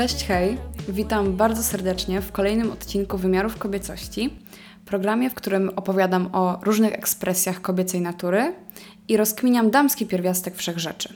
Cześć, 0.00 0.24
hej! 0.24 0.58
Witam 0.88 1.36
bardzo 1.36 1.62
serdecznie 1.62 2.20
w 2.20 2.32
kolejnym 2.32 2.72
odcinku 2.72 3.18
Wymiarów 3.18 3.58
Kobiecości, 3.58 4.30
programie, 4.86 5.30
w 5.30 5.34
którym 5.34 5.70
opowiadam 5.76 6.28
o 6.32 6.60
różnych 6.62 6.92
ekspresjach 6.94 7.60
kobiecej 7.60 8.00
natury 8.00 8.54
i 9.08 9.16
rozkminiam 9.16 9.70
damski 9.70 10.06
pierwiastek 10.06 10.56
wszechrzeczy. 10.56 11.14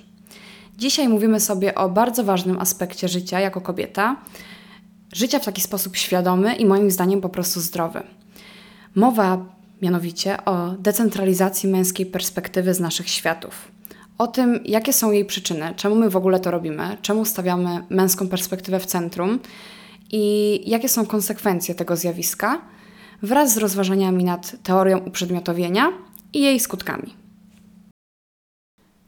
Dzisiaj 0.77 1.09
mówimy 1.09 1.41
sobie 1.41 1.75
o 1.75 1.89
bardzo 1.89 2.25
ważnym 2.25 2.59
aspekcie 2.59 3.09
życia 3.09 3.41
jako 3.41 3.61
kobieta, 3.61 4.17
życia 5.13 5.39
w 5.39 5.45
taki 5.45 5.61
sposób 5.61 5.97
świadomy 5.97 6.55
i 6.55 6.67
moim 6.67 6.91
zdaniem 6.91 7.21
po 7.21 7.29
prostu 7.29 7.61
zdrowy. 7.61 8.03
Mowa 8.95 9.47
mianowicie 9.83 10.45
o 10.45 10.71
decentralizacji 10.71 11.69
męskiej 11.69 12.07
perspektywy 12.07 12.75
z 12.75 12.81
naszych 12.81 13.09
światów. 13.09 13.74
O 14.19 14.27
tym, 14.27 14.61
jakie 14.65 14.93
są 14.93 15.11
jej 15.11 15.25
przyczyny, 15.25 15.75
czemu 15.77 15.97
my 15.97 16.11
w 16.11 16.17
ogóle 16.17 16.41
to 16.41 16.51
robimy, 16.51 16.97
czemu 17.03 17.25
stawiamy 17.25 17.85
męską 17.91 18.29
perspektywę 18.29 18.81
w 18.81 18.87
centrum 18.87 19.39
i 20.13 20.63
jakie 20.71 20.89
są 20.89 21.07
konsekwencje 21.07 21.75
tego 21.75 21.97
zjawiska, 21.97 22.63
wraz 23.23 23.55
z 23.55 23.57
rozważaniami 23.57 24.25
nad 24.25 24.63
teorią 24.63 24.99
uprzedmiotowienia 24.99 25.93
i 26.33 26.41
jej 26.41 26.61
skutkami. 26.61 27.15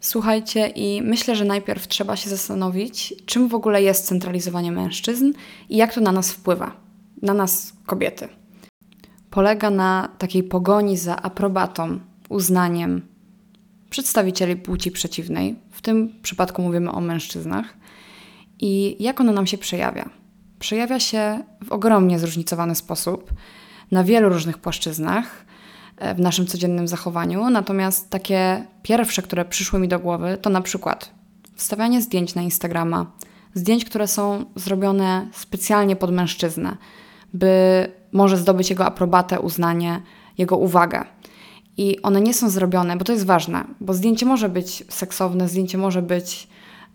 Słuchajcie, 0.01 0.67
i 0.67 1.03
myślę, 1.03 1.37
że 1.37 1.45
najpierw 1.45 1.89
trzeba 1.89 2.17
się 2.17 2.31
zastanowić, 2.31 3.15
czym 3.27 3.49
w 3.49 3.55
ogóle 3.55 3.83
jest 3.83 4.07
centralizowanie 4.07 4.73
mężczyzn 4.73 5.33
i 5.69 5.77
jak 5.77 5.95
to 5.95 6.01
na 6.01 6.13
nas 6.13 6.33
wpływa, 6.33 6.77
na 7.23 7.35
nas 7.35 7.73
kobiety. 7.87 8.29
Polega 9.31 9.71
na 9.71 10.09
takiej 10.19 10.43
pogoni 10.43 10.97
za 10.97 11.17
aprobatą, 11.17 12.01
uznaniem 12.29 13.16
przedstawicieli 13.91 14.57
płci 14.57 14.91
przeciwnej. 14.91 15.57
W 15.71 15.83
tym 15.83 16.13
przypadku 16.23 16.63
mówimy 16.63 16.91
o 16.91 17.01
mężczyznach. 17.01 17.75
I 18.61 18.97
jak 19.05 19.21
ono 19.21 19.33
nam 19.33 19.47
się 19.47 19.59
przejawia? 19.59 20.11
Przejawia 20.59 21.01
się 21.01 21.45
w 21.65 21.73
ogromnie 21.73 22.19
zróżnicowany 22.19 22.75
sposób 22.75 23.33
na 23.91 24.05
wielu 24.05 24.29
różnych 24.29 24.59
płaszczyznach 24.59 25.47
E, 25.97 26.15
w 26.15 26.21
naszym 26.21 26.47
codziennym 26.47 26.89
zachowaniu. 26.89 27.51
Natomiast 27.51 28.11
takie 28.11 28.67
pierwsze, 28.83 29.23
które 29.23 29.45
przyszły 29.45 29.79
mi 29.79 29.89
do 29.89 29.99
głowy, 29.99 30.39
to 30.43 30.51
na 30.51 30.61
przykład 30.61 31.11
wstawianie 31.55 32.03
zdjęć 32.03 32.35
na 32.35 32.43
Instagrama, 32.43 33.07
zdjęć, 33.55 33.85
które 33.85 34.09
są 34.09 34.45
zrobione 34.55 35.29
specjalnie 35.33 35.97
pod 35.97 36.13
mężczyznę, 36.13 36.77
by 37.35 37.49
może 38.13 38.37
zdobyć 38.37 38.71
jego 38.71 38.85
aprobatę, 38.85 39.41
uznanie, 39.41 40.03
jego 40.39 40.57
uwagę. 40.57 41.05
I 41.77 42.03
one 42.03 42.21
nie 42.21 42.35
są 42.35 42.51
zrobione, 42.51 42.97
bo 42.97 43.05
to 43.05 43.13
jest 43.13 43.27
ważne, 43.27 43.65
bo 43.81 43.95
zdjęcie 43.95 44.27
może 44.27 44.49
być 44.49 44.85
seksowne, 44.89 45.49
zdjęcie 45.49 45.79
może 45.79 46.03
być 46.03 46.49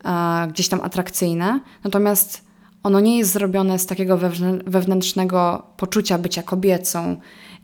e, 0.06 0.48
gdzieś 0.48 0.70
tam 0.70 0.82
atrakcyjne, 0.82 1.60
natomiast 1.84 2.52
ono 2.84 3.00
nie 3.00 3.18
jest 3.18 3.32
zrobione 3.32 3.80
z 3.80 3.86
takiego 3.86 4.20
wewnętrznego 4.66 5.64
poczucia 5.78 6.18
bycia 6.18 6.44
kobiecą 6.44 7.18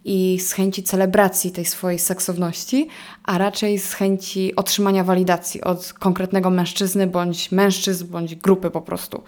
i 0.05 0.39
z 0.39 0.51
chęci 0.51 0.83
celebracji 0.83 1.51
tej 1.51 1.65
swojej 1.65 1.99
seksowności, 1.99 2.87
a 3.23 3.37
raczej 3.37 3.79
z 3.79 3.93
chęci 3.93 4.55
otrzymania 4.55 5.03
walidacji 5.03 5.61
od 5.61 5.93
konkretnego 5.93 6.49
mężczyzny 6.49 7.07
bądź 7.07 7.51
mężczyzn, 7.51 8.07
bądź 8.07 8.35
grupy 8.35 8.69
po 8.69 8.81
prostu. 8.81 9.23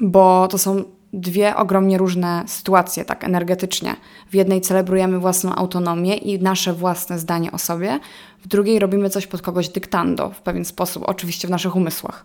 Bo 0.00 0.48
to 0.50 0.58
są 0.58 0.84
dwie 1.12 1.56
ogromnie 1.56 1.98
różne 1.98 2.44
sytuacje, 2.46 3.04
tak 3.04 3.24
energetycznie. 3.24 3.96
W 4.30 4.34
jednej 4.34 4.60
celebrujemy 4.60 5.18
własną 5.18 5.54
autonomię 5.54 6.16
i 6.16 6.42
nasze 6.42 6.72
własne 6.72 7.18
zdanie 7.18 7.52
o 7.52 7.58
sobie, 7.58 8.00
w 8.38 8.48
drugiej 8.48 8.78
robimy 8.78 9.10
coś 9.10 9.26
pod 9.26 9.42
kogoś 9.42 9.68
dyktando 9.68 10.30
w 10.30 10.40
pewien 10.40 10.64
sposób, 10.64 11.02
oczywiście 11.06 11.48
w 11.48 11.50
naszych 11.50 11.76
umysłach. 11.76 12.24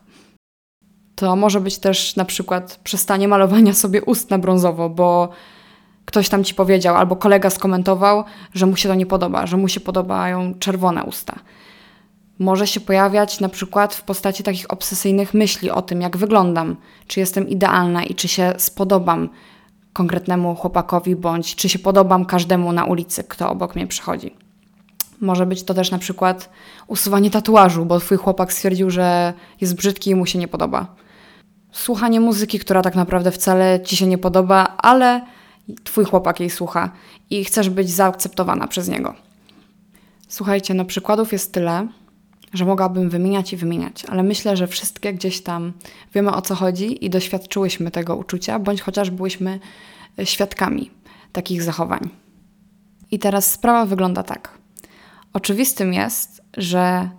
To 1.16 1.36
może 1.36 1.62
być 1.62 1.78
też 1.78 2.16
na 2.16 2.26
przykład 2.26 2.80
przestanie 2.84 3.28
malowania 3.28 3.74
sobie 3.74 4.04
ust 4.04 4.30
na 4.30 4.38
brązowo, 4.38 4.90
bo 4.90 5.30
ktoś 6.06 6.30
tam 6.30 6.44
ci 6.44 6.56
powiedział, 6.56 6.96
albo 6.96 7.16
kolega 7.16 7.50
skomentował, 7.50 8.24
że 8.54 8.66
mu 8.66 8.76
się 8.76 8.90
to 8.90 8.96
nie 8.96 9.06
podoba, 9.06 9.48
że 9.48 9.58
mu 9.58 9.68
się 9.68 9.80
podobają 9.80 10.54
czerwone 10.60 11.04
usta. 11.04 11.40
Może 12.40 12.68
się 12.68 12.80
pojawiać 12.80 13.40
na 13.40 13.50
przykład 13.50 13.96
w 13.96 14.04
postaci 14.04 14.44
takich 14.44 14.72
obsesyjnych 14.72 15.34
myśli 15.34 15.72
o 15.72 15.82
tym, 15.82 16.02
jak 16.02 16.18
wyglądam, 16.18 16.76
czy 17.08 17.20
jestem 17.20 17.50
idealna 17.50 18.04
i 18.04 18.16
czy 18.16 18.28
się 18.28 18.54
spodobam 18.58 19.30
konkretnemu 19.94 20.56
chłopakowi, 20.56 21.16
bądź 21.16 21.56
czy 21.56 21.70
się 21.70 21.80
podobam 21.80 22.26
każdemu 22.26 22.72
na 22.72 22.86
ulicy, 22.86 23.24
kto 23.24 23.50
obok 23.50 23.76
mnie 23.76 23.88
przychodzi. 23.88 24.36
Może 25.22 25.46
być 25.46 25.64
to 25.64 25.74
też 25.74 25.92
na 25.92 25.98
przykład 25.98 26.50
usuwanie 26.88 27.32
tatuażu, 27.32 27.86
bo 27.86 28.00
twój 28.00 28.18
chłopak 28.18 28.54
stwierdził, 28.54 28.90
że 28.90 29.34
jest 29.62 29.76
brzydki 29.76 30.10
i 30.10 30.16
mu 30.16 30.26
się 30.26 30.40
nie 30.40 30.48
podoba. 30.48 30.96
Słuchanie 31.72 32.20
muzyki, 32.20 32.60
która 32.60 32.82
tak 32.82 32.96
naprawdę 32.96 33.32
wcale 33.32 33.82
ci 33.82 33.98
się 33.98 34.08
nie 34.08 34.18
podoba, 34.18 34.78
ale 34.78 35.22
twój 35.84 36.06
chłopak 36.06 36.40
jej 36.40 36.50
słucha 36.50 36.92
i 37.30 37.44
chcesz 37.46 37.70
być 37.70 37.90
zaakceptowana 37.90 38.68
przez 38.68 38.88
niego. 38.88 39.14
Słuchajcie, 40.28 40.74
no 40.74 40.86
przykładów 40.86 41.32
jest 41.32 41.54
tyle, 41.54 41.88
że 42.58 42.66
mogłabym 42.66 43.10
wymieniać 43.10 43.54
i 43.54 43.58
wymieniać, 43.58 44.06
ale 44.06 44.24
myślę, 44.24 44.58
że 44.58 44.68
wszystkie 44.68 45.14
gdzieś 45.14 45.42
tam 45.42 45.74
wiemy 46.14 46.32
o 46.32 46.42
co 46.42 46.56
chodzi 46.56 47.06
i 47.06 47.10
doświadczyłyśmy 47.10 47.92
tego 47.92 48.16
uczucia, 48.16 48.60
bądź 48.60 48.82
chociaż 48.82 49.10
byłyśmy 49.10 49.60
e, 50.20 50.26
świadkami 50.26 50.92
takich 51.32 51.64
zachowań. 51.64 52.10
I 53.12 53.20
teraz 53.20 53.52
sprawa 53.52 53.86
wygląda 53.86 54.24
tak. 54.24 54.58
Oczywistym 55.34 55.94
jest, 55.94 56.42
że 56.58 57.10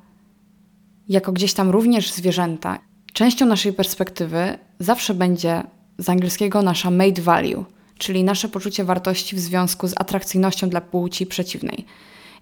jako 1.09 1.33
gdzieś 1.33 1.55
tam 1.55 1.71
również 1.71 2.13
zwierzęta, 2.13 2.79
częścią 3.13 3.47
naszej 3.47 3.73
perspektywy 3.73 4.59
zawsze 4.79 5.15
będzie 5.15 5.63
z 5.99 6.09
angielskiego 6.09 6.63
nasza 6.63 6.91
made 6.91 7.23
value– 7.23 7.65
czyli 7.99 8.25
nasze 8.25 8.49
poczucie 8.49 8.85
wartości 8.85 9.37
w 9.37 9.41
związku 9.41 9.89
z 9.89 9.95
atrakcyjnością 9.97 10.69
dla 10.69 10.81
płci 10.81 11.27
przeciwnej. 11.27 11.85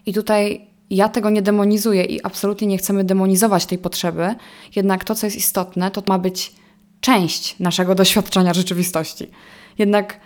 I 0.07 0.13
tutaj 0.13 0.67
ja 0.91 1.09
tego 1.09 1.31
nie 1.31 1.43
demonizuję 1.43 2.05
i 2.05 2.23
absolutnie 2.23 2.67
nie 2.67 2.79
chcemy 2.79 3.05
demonizować 3.05 3.67
tej 3.67 3.79
potrzeby, 3.79 4.35
jednak 4.77 5.05
to, 5.05 5.15
co 5.15 5.27
jest 5.27 5.37
istotne, 5.37 5.91
to 5.91 6.03
ma 6.07 6.19
być 6.19 6.53
część 7.01 7.59
naszego 7.59 7.95
doświadczenia 7.95 8.55
rzeczywistości. 8.55 9.31
Jednak 9.79 10.21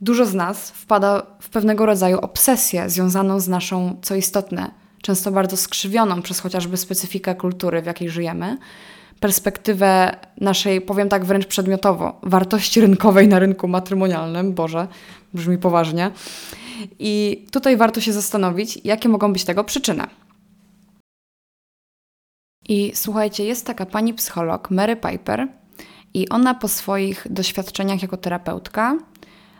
dużo 0.00 0.26
z 0.26 0.34
nas 0.34 0.70
wpada 0.70 1.26
w 1.40 1.48
pewnego 1.48 1.86
rodzaju 1.86 2.18
obsesję 2.18 2.90
związaną 2.90 3.40
z 3.40 3.48
naszą, 3.48 3.96
co 4.02 4.14
istotne, 4.14 4.70
często 5.02 5.32
bardzo 5.32 5.56
skrzywioną 5.56 6.22
przez 6.22 6.40
chociażby 6.40 6.76
specyfikę 6.76 7.34
kultury, 7.34 7.82
w 7.82 7.86
jakiej 7.86 8.10
żyjemy, 8.10 8.58
perspektywę 9.20 10.16
naszej, 10.40 10.80
powiem 10.80 11.08
tak 11.08 11.24
wręcz 11.24 11.46
przedmiotowo, 11.46 12.20
wartości 12.22 12.80
rynkowej 12.80 13.28
na 13.28 13.38
rynku 13.38 13.68
matrymonialnym. 13.68 14.54
Boże, 14.54 14.88
brzmi 15.34 15.58
poważnie. 15.58 16.10
I 16.98 17.44
tutaj 17.50 17.76
warto 17.76 18.00
się 18.00 18.12
zastanowić, 18.12 18.78
jakie 18.84 19.08
mogą 19.08 19.32
być 19.32 19.44
tego 19.44 19.64
przyczyny. 19.64 20.04
I 22.68 22.92
słuchajcie, 22.94 23.44
jest 23.44 23.66
taka 23.66 23.86
pani 23.86 24.14
psycholog, 24.14 24.70
Mary 24.70 24.96
Piper, 24.96 25.48
i 26.14 26.28
ona 26.28 26.54
po 26.54 26.68
swoich 26.68 27.26
doświadczeniach 27.30 28.02
jako 28.02 28.16
terapeutka 28.16 28.98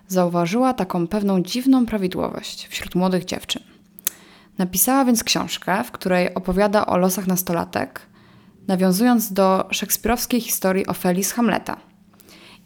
zauważyła 0.08 0.74
taką 0.74 1.06
pewną 1.06 1.42
dziwną 1.42 1.86
prawidłowość 1.86 2.68
wśród 2.68 2.94
młodych 2.94 3.24
dziewczyn. 3.24 3.62
Napisała 4.58 5.04
więc 5.04 5.24
książkę, 5.24 5.84
w 5.84 5.90
której 5.90 6.34
opowiada 6.34 6.86
o 6.86 6.98
losach 6.98 7.26
nastolatek, 7.26 8.00
nawiązując 8.68 9.32
do 9.32 9.66
szekspirowskiej 9.70 10.40
historii 10.40 10.86
Ofeli 10.86 11.24
z 11.24 11.32
Hamleta. 11.32 11.76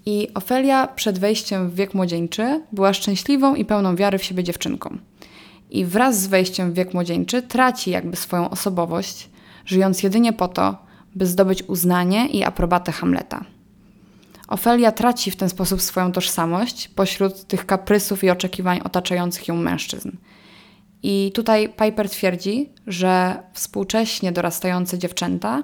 I 0.07 0.29
Ofelia 0.35 0.87
przed 0.87 1.19
wejściem 1.19 1.71
w 1.71 1.75
wiek 1.75 1.95
młodzieńczy 1.95 2.63
była 2.73 2.93
szczęśliwą 2.93 3.55
i 3.55 3.65
pełną 3.65 3.97
wiary 3.97 4.19
w 4.19 4.25
siebie 4.25 4.45
dziewczynką. 4.45 4.99
I 5.71 5.85
wraz 5.85 6.21
z 6.21 6.27
wejściem 6.27 6.73
w 6.73 6.75
wiek 6.75 6.95
młodzieńczy 6.95 7.43
traci 7.43 7.91
jakby 7.91 8.17
swoją 8.17 8.51
osobowość, 8.51 9.31
żyjąc 9.67 10.03
jedynie 10.03 10.33
po 10.33 10.49
to, 10.49 10.77
by 11.15 11.27
zdobyć 11.27 11.63
uznanie 11.63 12.27
i 12.27 12.45
aprobatę 12.45 12.93
Hamleta. 12.93 13.45
Ofelia 14.49 14.93
traci 14.93 15.31
w 15.31 15.37
ten 15.37 15.49
sposób 15.49 15.83
swoją 15.83 16.13
tożsamość 16.13 16.89
pośród 16.89 17.45
tych 17.45 17.67
kaprysów 17.67 18.25
i 18.25 18.31
oczekiwań 18.31 18.81
otaczających 18.85 19.49
ją 19.49 19.57
mężczyzn. 19.57 20.11
I 21.03 21.33
tutaj 21.35 21.69
Piper 21.69 22.11
twierdzi, 22.11 22.71
że 22.87 23.43
współcześnie 23.53 24.33
dorastające 24.33 24.99
dziewczęta 24.99 25.63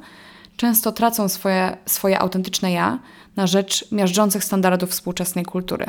często 0.58 0.92
tracą 0.92 1.28
swoje, 1.28 1.76
swoje 1.86 2.18
autentyczne 2.18 2.72
ja 2.72 2.98
na 3.36 3.46
rzecz 3.46 3.92
miażdżących 3.92 4.44
standardów 4.44 4.90
współczesnej 4.90 5.44
kultury. 5.44 5.86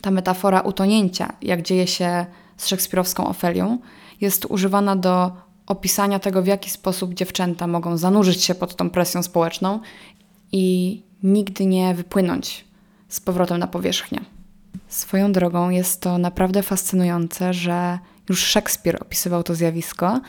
Ta 0.00 0.10
metafora 0.10 0.60
utonięcia, 0.60 1.32
jak 1.42 1.62
dzieje 1.62 1.86
się 1.86 2.26
z 2.56 2.66
szekspirowską 2.66 3.26
Ofelią, 3.26 3.78
jest 4.20 4.46
używana 4.48 4.96
do 4.96 5.32
opisania 5.66 6.18
tego, 6.18 6.42
w 6.42 6.46
jaki 6.46 6.70
sposób 6.70 7.14
dziewczęta 7.14 7.66
mogą 7.66 7.96
zanurzyć 7.96 8.44
się 8.44 8.54
pod 8.54 8.76
tą 8.76 8.90
presją 8.90 9.22
społeczną 9.22 9.80
i 10.52 11.02
nigdy 11.22 11.66
nie 11.66 11.94
wypłynąć 11.94 12.64
z 13.08 13.20
powrotem 13.20 13.58
na 13.58 13.66
powierzchnię. 13.66 14.20
Swoją 14.88 15.32
drogą 15.32 15.70
jest 15.70 16.00
to 16.00 16.18
naprawdę 16.18 16.62
fascynujące, 16.62 17.54
że 17.54 17.98
już 18.28 18.40
Szekspir 18.40 18.98
opisywał 19.02 19.42
to 19.42 19.54
zjawisko, 19.54 20.20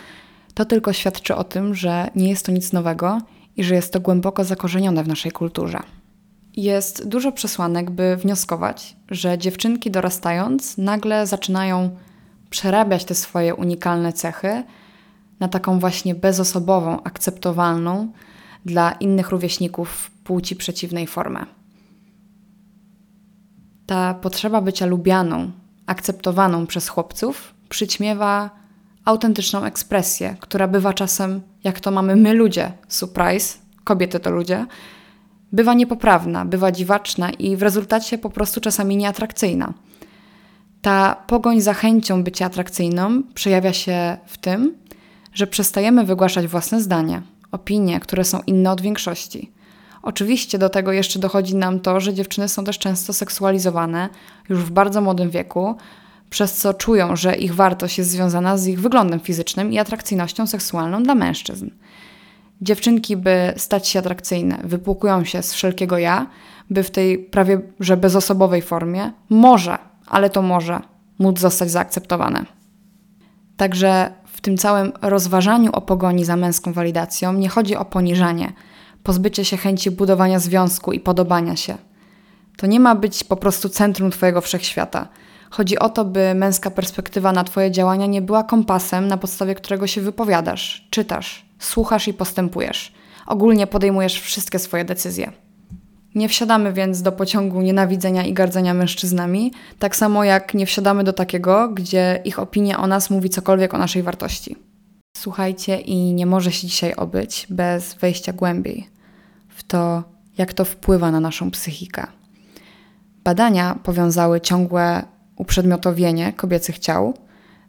to 0.54 0.66
tylko 0.66 0.94
świadczy 0.94 1.36
o 1.36 1.44
tym, 1.44 1.76
że 1.76 2.10
nie 2.16 2.30
jest 2.30 2.46
to 2.46 2.52
nic 2.52 2.74
nowego 2.74 3.22
i 3.58 3.64
że 3.64 3.76
jest 3.76 3.94
to 3.94 4.00
głęboko 4.00 4.44
zakorzenione 4.44 5.04
w 5.04 5.08
naszej 5.08 5.32
kulturze. 5.32 5.80
Jest 6.58 7.08
dużo 7.08 7.32
przesłanek, 7.32 7.92
by 7.92 8.18
wnioskować, 8.18 8.96
że 9.12 9.38
dziewczynki 9.38 9.92
dorastając 9.92 10.78
nagle 10.78 11.28
zaczynają 11.28 11.90
przerabiać 12.50 13.06
te 13.06 13.16
swoje 13.16 13.56
unikalne 13.56 14.14
cechy 14.14 14.64
na 15.40 15.48
taką 15.48 15.80
właśnie 15.80 16.16
bezosobową, 16.16 17.04
akceptowalną 17.04 18.12
dla 18.66 18.92
innych 18.92 19.30
rówieśników 19.30 20.12
płci 20.24 20.56
przeciwnej 20.56 21.08
formę. 21.08 21.46
Ta 23.86 24.14
potrzeba 24.14 24.62
bycia 24.62 24.86
lubianą, 24.86 25.52
akceptowaną 25.86 26.68
przez 26.68 26.88
chłopców 26.88 27.54
przyćmiewa 27.70 28.59
autentyczną 29.10 29.64
ekspresję, 29.64 30.36
która 30.40 30.68
bywa 30.68 30.94
czasem, 30.94 31.42
jak 31.64 31.80
to 31.80 31.92
mamy 31.92 32.16
my 32.16 32.34
ludzie, 32.34 32.72
surprise, 32.88 33.58
kobiety 33.84 34.20
to 34.20 34.32
ludzie, 34.32 34.66
bywa 35.52 35.74
niepoprawna, 35.74 36.46
bywa 36.46 36.72
dziwaczna 36.72 37.30
i 37.30 37.56
w 37.56 37.62
rezultacie 37.62 38.18
po 38.18 38.30
prostu 38.30 38.62
czasami 38.62 38.98
nieatrakcyjna. 38.98 39.74
Ta 40.82 41.16
pogoń 41.28 41.62
za 41.62 41.74
chęcią 41.74 42.24
bycia 42.24 42.46
atrakcyjną 42.46 43.24
przejawia 43.34 43.74
się 43.74 44.18
w 44.26 44.38
tym, 44.38 44.76
że 45.34 45.48
przestajemy 45.48 46.06
wygłaszać 46.06 46.48
własne 46.48 46.82
zdanie, 46.82 47.22
opinie, 47.52 48.00
które 48.00 48.24
są 48.24 48.40
inne 48.48 48.72
od 48.72 48.82
większości. 48.82 49.52
Oczywiście 50.02 50.58
do 50.58 50.70
tego 50.70 50.92
jeszcze 50.92 51.20
dochodzi 51.20 51.56
nam 51.56 51.80
to, 51.80 52.00
że 52.00 52.14
dziewczyny 52.14 52.48
są 52.48 52.64
też 52.64 52.80
często 52.80 53.14
seksualizowane 53.14 54.10
już 54.50 54.60
w 54.60 54.72
bardzo 54.72 55.02
młodym 55.02 55.30
wieku, 55.30 55.76
przez 56.30 56.54
co 56.54 56.74
czują, 56.74 57.16
że 57.16 57.36
ich 57.36 57.56
wartość 57.56 57.98
jest 57.98 58.10
związana 58.10 58.58
z 58.58 58.68
ich 58.68 58.82
wyglądem 58.82 59.20
fizycznym 59.20 59.74
i 59.74 59.80
atrakcyjnością 59.80 60.48
seksualną 60.48 61.04
dla 61.04 61.16
mężczyzn. 61.16 61.70
Dziewczynki, 62.62 63.18
by 63.18 63.54
stać 63.58 63.88
się 63.88 64.00
atrakcyjne, 64.00 64.60
wypłukują 64.64 65.26
się 65.26 65.44
z 65.44 65.54
wszelkiego 65.54 65.98
ja, 65.98 66.28
by 66.70 66.84
w 66.84 66.92
tej 66.92 67.18
prawie 67.18 67.62
że 67.80 67.98
bezosobowej 67.98 68.62
formie 68.62 69.12
może, 69.30 69.78
ale 70.08 70.30
to 70.30 70.42
może, 70.42 70.80
móc 71.20 71.40
zostać 71.40 71.72
zaakceptowane. 71.72 72.46
Także 73.58 74.12
w 74.26 74.42
tym 74.42 74.58
całym 74.58 74.92
rozważaniu 75.02 75.72
o 75.72 75.82
pogoni 75.82 76.26
za 76.26 76.36
męską 76.36 76.74
walidacją 76.74 77.34
nie 77.34 77.50
chodzi 77.50 77.76
o 77.76 77.86
poniżanie, 77.86 78.54
pozbycie 79.04 79.46
się 79.46 79.58
chęci 79.58 79.92
budowania 79.92 80.40
związku 80.40 80.92
i 80.92 81.00
podobania 81.00 81.56
się. 81.56 81.78
To 82.58 82.68
nie 82.68 82.80
ma 82.80 82.96
być 82.96 83.24
po 83.24 83.36
prostu 83.36 83.70
centrum 83.70 84.12
Twojego 84.12 84.42
wszechświata. 84.42 85.08
Chodzi 85.50 85.80
o 85.80 85.90
to, 85.90 86.06
by 86.06 86.34
męska 86.36 86.72
perspektywa 86.72 87.32
na 87.32 87.44
Twoje 87.44 87.72
działania 87.72 88.06
nie 88.06 88.22
była 88.22 88.44
kompasem, 88.44 89.08
na 89.08 89.18
podstawie 89.18 89.56
którego 89.56 89.88
się 89.88 90.02
wypowiadasz, 90.02 90.88
czytasz, 90.90 91.46
słuchasz 91.60 92.08
i 92.08 92.14
postępujesz. 92.14 92.94
Ogólnie 93.28 93.68
podejmujesz 93.68 94.22
wszystkie 94.22 94.60
swoje 94.60 94.86
decyzje. 94.86 95.32
Nie 96.16 96.30
wsiadamy 96.30 96.74
więc 96.74 97.02
do 97.02 97.12
pociągu 97.12 97.62
nienawidzenia 97.62 98.26
i 98.26 98.34
gardzenia 98.34 98.74
mężczyznami, 98.74 99.52
tak 99.80 99.96
samo 99.96 100.24
jak 100.24 100.54
nie 100.54 100.66
wsiadamy 100.66 101.04
do 101.04 101.14
takiego, 101.14 101.70
gdzie 101.70 102.22
ich 102.26 102.40
opinia 102.40 102.80
o 102.80 102.88
nas 102.88 103.10
mówi 103.10 103.30
cokolwiek 103.30 103.74
o 103.74 103.78
naszej 103.78 104.04
wartości. 104.04 104.56
Słuchajcie, 105.18 105.80
i 105.80 106.14
nie 106.14 106.26
może 106.26 106.52
się 106.52 106.68
dzisiaj 106.68 106.94
obyć 106.94 107.48
bez 107.50 107.94
wejścia 107.94 108.34
głębiej 108.34 108.90
w 109.50 109.64
to, 109.64 110.04
jak 110.38 110.54
to 110.54 110.66
wpływa 110.66 111.12
na 111.12 111.20
naszą 111.20 111.52
psychikę. 111.52 112.08
Badania 113.24 113.80
powiązały 113.84 114.42
ciągłe 114.42 115.04
uprzedmiotowienie 115.40 116.34
kobiecych 116.34 116.80
ciał 116.80 117.14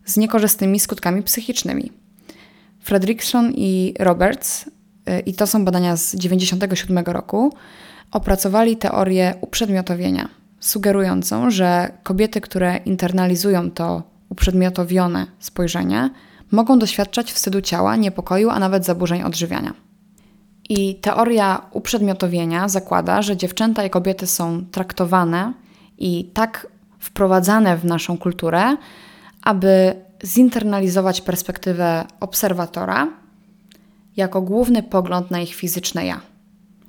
z 0.05 0.17
niekorzystnymi 0.17 0.81
skutkami 0.81 1.23
psychicznymi. 1.23 1.93
Fredrickson 2.81 3.53
i 3.55 3.95
Roberts, 3.99 4.67
y, 4.67 5.21
i 5.21 5.35
to 5.35 5.47
są 5.47 5.65
badania 5.65 5.97
z 5.97 6.11
1997 6.11 7.05
roku, 7.13 7.53
opracowali 8.11 8.77
teorię 8.77 9.35
uprzedmiotowienia, 9.41 10.29
sugerującą, 10.61 11.51
że 11.51 11.93
kobiety, 12.03 12.41
które 12.41 12.77
internalizują 12.77 13.71
to 13.71 14.03
uprzedmiotowione 14.29 15.27
spojrzenie, 15.39 16.11
mogą 16.51 16.79
doświadczać 16.79 17.33
wstydu 17.33 17.61
ciała, 17.61 17.97
niepokoju, 17.97 18.51
a 18.51 18.59
nawet 18.59 18.85
zaburzeń 18.85 19.23
odżywiania. 19.23 19.75
I 20.69 20.95
teoria 20.95 21.67
uprzedmiotowienia 21.73 22.69
zakłada, 22.69 23.23
że 23.23 23.37
dziewczęta 23.37 23.85
i 23.85 23.91
kobiety 23.91 24.27
są 24.27 24.65
traktowane 24.67 25.53
i 25.99 26.31
tak 26.35 26.67
wprowadzane 27.01 27.77
w 27.77 27.85
naszą 27.85 28.19
kulturę, 28.19 28.77
aby 29.43 29.95
zinternalizować 30.25 31.21
perspektywę 31.21 32.05
obserwatora 32.21 33.09
jako 34.17 34.43
główny 34.43 34.83
pogląd 34.83 35.31
na 35.31 35.41
ich 35.41 35.55
fizyczne 35.55 36.07
ja. 36.07 36.21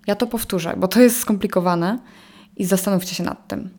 Ja 0.08 0.16
to 0.16 0.28
powtórzę, 0.28 0.74
bo 0.78 0.88
to 0.88 1.02
jest 1.02 1.20
skomplikowane 1.20 2.00
i 2.58 2.66
zastanówcie 2.66 3.16
się 3.16 3.24
nad 3.24 3.48
tym. 3.48 3.70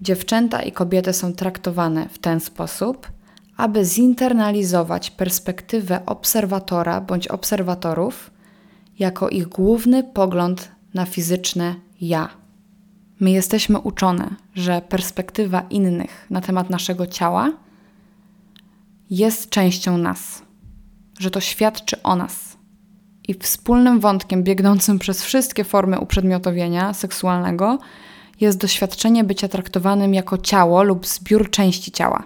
Dziewczęta 0.00 0.62
i 0.62 0.72
kobiety 0.72 1.12
są 1.12 1.32
traktowane 1.32 2.08
w 2.08 2.18
ten 2.18 2.40
sposób, 2.40 3.08
aby 3.56 3.84
zinternalizować 3.84 5.10
perspektywę 5.10 6.06
obserwatora 6.06 7.00
bądź 7.00 7.28
obserwatorów 7.28 8.30
jako 8.98 9.28
ich 9.28 9.48
główny 9.48 10.04
pogląd 10.04 10.68
na 10.94 11.06
fizyczne 11.06 11.74
ja. 12.00 12.43
My 13.20 13.30
jesteśmy 13.30 13.78
uczone, 13.78 14.34
że 14.54 14.82
perspektywa 14.88 15.62
innych 15.70 16.26
na 16.30 16.40
temat 16.40 16.70
naszego 16.70 17.06
ciała 17.06 17.52
jest 19.10 19.50
częścią 19.50 19.98
nas, 19.98 20.42
że 21.18 21.30
to 21.30 21.40
świadczy 21.40 22.02
o 22.02 22.16
nas. 22.16 22.56
I 23.28 23.34
wspólnym 23.34 24.00
wątkiem 24.00 24.42
biegnącym 24.42 24.98
przez 24.98 25.22
wszystkie 25.22 25.64
formy 25.64 26.00
uprzedmiotowienia 26.00 26.94
seksualnego 26.94 27.78
jest 28.40 28.58
doświadczenie 28.58 29.24
bycia 29.24 29.48
traktowanym 29.48 30.14
jako 30.14 30.38
ciało 30.38 30.82
lub 30.82 31.06
zbiór 31.06 31.50
części 31.50 31.92
ciała. 31.92 32.22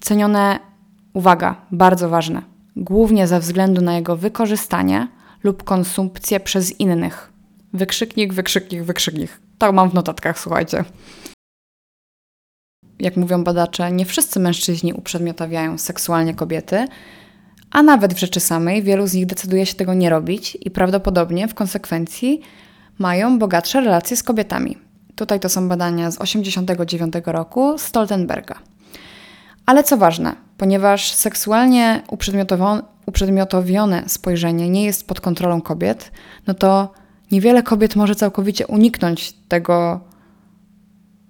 Cenione, 0.00 0.58
uwaga, 1.12 1.56
bardzo 1.70 2.08
ważne, 2.08 2.42
głównie 2.76 3.26
ze 3.26 3.40
względu 3.40 3.82
na 3.82 3.94
jego 3.94 4.16
wykorzystanie 4.16 5.08
lub 5.44 5.64
konsumpcję 5.64 6.40
przez 6.40 6.80
innych. 6.80 7.32
Wykrzyknik, 7.72 8.32
wykrzyknik, 8.32 8.82
wykrzyknik. 8.82 9.40
Tak 9.62 9.74
mam 9.74 9.90
w 9.90 9.94
notatkach, 9.94 10.38
słuchajcie. 10.38 10.84
Jak 12.98 13.16
mówią 13.16 13.44
badacze, 13.44 13.92
nie 13.92 14.04
wszyscy 14.04 14.40
mężczyźni 14.40 14.92
uprzedmiotawiają 14.92 15.78
seksualnie 15.78 16.34
kobiety, 16.34 16.86
a 17.70 17.82
nawet 17.82 18.14
w 18.14 18.18
rzeczy 18.18 18.40
samej 18.40 18.82
wielu 18.82 19.06
z 19.06 19.14
nich 19.14 19.26
decyduje 19.26 19.66
się 19.66 19.74
tego 19.74 19.94
nie 19.94 20.10
robić 20.10 20.58
i 20.60 20.70
prawdopodobnie 20.70 21.48
w 21.48 21.54
konsekwencji 21.54 22.40
mają 22.98 23.38
bogatsze 23.38 23.80
relacje 23.80 24.16
z 24.16 24.22
kobietami. 24.22 24.78
Tutaj 25.16 25.40
to 25.40 25.48
są 25.48 25.68
badania 25.68 26.10
z 26.10 26.18
1989 26.18 27.26
roku 27.26 27.78
Stoltenberga. 27.78 28.54
Ale 29.66 29.84
co 29.84 29.96
ważne, 29.96 30.36
ponieważ 30.56 31.12
seksualnie 31.12 32.02
uprzedmiotowione 33.06 34.04
spojrzenie 34.06 34.70
nie 34.70 34.84
jest 34.84 35.06
pod 35.06 35.20
kontrolą 35.20 35.60
kobiet, 35.60 36.12
no 36.46 36.54
to 36.54 37.01
niewiele 37.32 37.62
kobiet 37.62 37.96
może 37.96 38.14
całkowicie 38.14 38.66
uniknąć 38.66 39.32
tego 39.48 40.00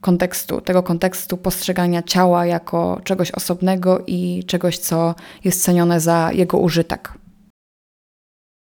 kontekstu, 0.01 0.61
tego 0.61 0.83
kontekstu 0.83 1.37
postrzegania 1.37 2.03
ciała 2.03 2.47
jako 2.47 3.01
czegoś 3.05 3.31
osobnego 3.31 4.05
i 4.07 4.45
czegoś, 4.47 4.79
co 4.79 5.15
jest 5.45 5.65
cenione 5.65 6.01
za 6.01 6.31
jego 6.33 6.59
użytek. 6.59 7.13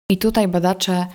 I 0.09 0.17
tutaj 0.17 0.47
badacze 0.47 1.05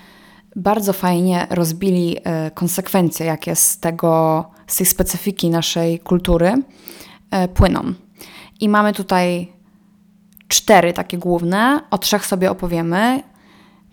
bardzo 0.57 0.93
fajnie 0.93 1.47
rozbili 1.51 2.17
e, 2.25 2.51
konsekwencje, 2.51 3.27
jakie 3.27 3.57
z, 3.57 3.79
tego, 3.79 4.45
z 4.67 4.77
tej 4.77 4.87
specyfiki 4.87 5.51
naszej 5.51 5.99
kultury 5.99 6.55
e, 7.31 7.49
płyną. 7.49 7.93
I 8.61 8.69
mamy 8.69 8.93
tutaj 8.93 9.53
cztery 10.49 10.93
takie 10.93 11.19
główne, 11.19 11.81
o 11.91 11.99
trzech 11.99 12.27
sobie 12.27 12.51
opowiemy 12.51 13.23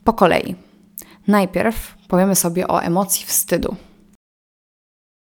po 0.04 0.14
kolei. 0.14 0.56
Najpierw 1.28 1.99
powiemy 2.10 2.36
sobie 2.36 2.68
o 2.68 2.84
emocji 2.84 3.26
wstydu. 3.26 3.76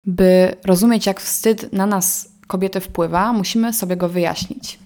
By 0.05 0.55
rozumieć, 0.65 1.05
jak 1.05 1.21
wstyd 1.21 1.73
na 1.73 1.85
nas, 1.85 2.29
kobiety, 2.47 2.79
wpływa, 2.79 3.33
musimy 3.33 3.73
sobie 3.73 3.97
go 3.97 4.09
wyjaśnić. 4.09 4.79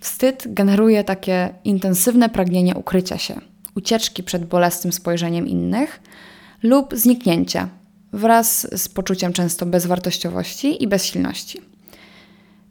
Wstyd 0.00 0.44
generuje 0.46 1.04
takie 1.04 1.54
intensywne 1.64 2.28
pragnienie 2.28 2.74
ukrycia 2.74 3.18
się, 3.18 3.40
ucieczki 3.74 4.22
przed 4.22 4.44
bolesnym 4.44 4.92
spojrzeniem 4.92 5.46
innych 5.46 6.00
lub 6.62 6.94
zniknięcia 6.94 7.68
wraz 8.12 8.80
z 8.82 8.88
poczuciem 8.88 9.32
często 9.32 9.66
bezwartościowości 9.66 10.82
i 10.82 10.88
bezsilności. 10.88 11.60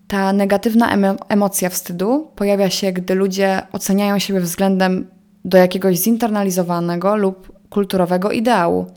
Ta 0.08 0.34
negatywna 0.34 0.98
emocja 1.30 1.70
wstydu 1.70 2.32
pojawia 2.36 2.70
się, 2.70 2.92
gdy 2.92 3.16
ludzie 3.16 3.62
oceniają 3.72 4.20
siebie 4.20 4.40
względem 4.40 5.08
do 5.46 5.58
jakiegoś 5.58 5.98
zinternalizowanego 5.98 7.16
lub 7.16 7.57
kulturowego 7.70 8.32
ideału 8.32 8.92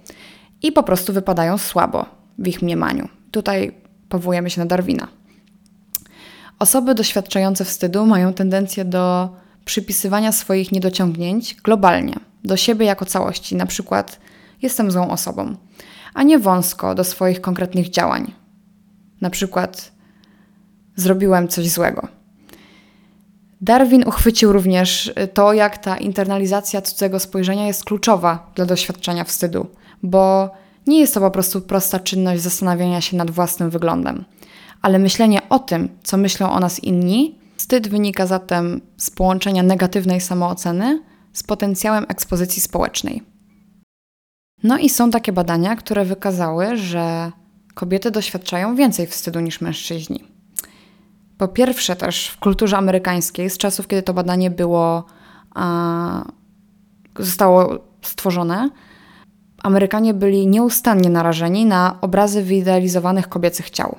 i 0.62 0.72
po 0.72 0.82
prostu 0.82 1.12
wypadają 1.12 1.58
słabo 1.58 2.06
w 2.38 2.48
ich 2.48 2.62
mniemaniu. 2.62 3.08
Tutaj 3.30 3.72
powołujemy 4.08 4.50
się 4.50 4.60
na 4.60 4.66
Darwina. 4.66 5.08
Osoby 6.58 6.94
doświadczające 6.94 7.64
wstydu 7.64 8.06
mają 8.06 8.32
tendencję 8.32 8.84
do 8.84 9.30
przypisywania 9.64 10.32
swoich 10.32 10.72
niedociągnięć 10.72 11.54
globalnie, 11.54 12.14
do 12.44 12.56
siebie 12.56 12.86
jako 12.86 13.06
całości. 13.06 13.56
Na 13.56 13.66
przykład, 13.66 14.20
jestem 14.62 14.90
złą 14.90 15.10
osobą, 15.10 15.56
a 16.14 16.22
nie 16.22 16.38
wąsko 16.38 16.94
do 16.94 17.04
swoich 17.04 17.40
konkretnych 17.40 17.90
działań. 17.90 18.32
Na 19.20 19.30
przykład 19.30 19.92
zrobiłem 20.96 21.48
coś 21.48 21.68
złego. 21.68 22.08
Darwin 23.60 24.04
uchwycił 24.08 24.52
również 24.52 25.12
to, 25.34 25.52
jak 25.52 25.78
ta 25.78 25.96
internalizacja 25.96 26.82
cudzego 26.82 27.20
spojrzenia 27.20 27.66
jest 27.66 27.84
kluczowa 27.84 28.52
dla 28.54 28.66
doświadczenia 28.66 29.24
wstydu, 29.24 29.66
bo 30.02 30.50
nie 30.86 31.00
jest 31.00 31.14
to 31.14 31.20
po 31.20 31.30
prostu 31.30 31.60
prosta 31.60 31.98
czynność 31.98 32.42
zastanawiania 32.42 33.00
się 33.00 33.16
nad 33.16 33.30
własnym 33.30 33.70
wyglądem, 33.70 34.24
ale 34.82 34.98
myślenie 34.98 35.48
o 35.48 35.58
tym, 35.58 35.88
co 36.02 36.16
myślą 36.16 36.52
o 36.52 36.60
nas 36.60 36.84
inni. 36.84 37.38
Wstyd 37.56 37.88
wynika 37.88 38.26
zatem 38.26 38.80
z 38.96 39.10
połączenia 39.10 39.62
negatywnej 39.62 40.20
samooceny 40.20 41.02
z 41.32 41.42
potencjałem 41.42 42.06
ekspozycji 42.08 42.62
społecznej. 42.62 43.22
No 44.62 44.78
i 44.78 44.88
są 44.88 45.10
takie 45.10 45.32
badania, 45.32 45.76
które 45.76 46.04
wykazały, 46.04 46.76
że 46.76 47.32
kobiety 47.74 48.10
doświadczają 48.10 48.76
więcej 48.76 49.06
wstydu 49.06 49.40
niż 49.40 49.60
mężczyźni. 49.60 50.29
Po 51.40 51.48
pierwsze, 51.48 51.96
też 51.96 52.28
w 52.28 52.38
kulturze 52.38 52.76
amerykańskiej, 52.76 53.50
z 53.50 53.58
czasów, 53.58 53.88
kiedy 53.88 54.02
to 54.02 54.14
badanie 54.14 54.50
było, 54.50 55.04
a, 55.54 56.24
zostało 57.18 57.78
stworzone, 58.02 58.70
Amerykanie 59.62 60.14
byli 60.14 60.46
nieustannie 60.46 61.10
narażeni 61.10 61.66
na 61.66 61.98
obrazy 62.00 62.42
wyidealizowanych 62.42 63.28
kobiecych 63.28 63.70
ciał. 63.70 63.96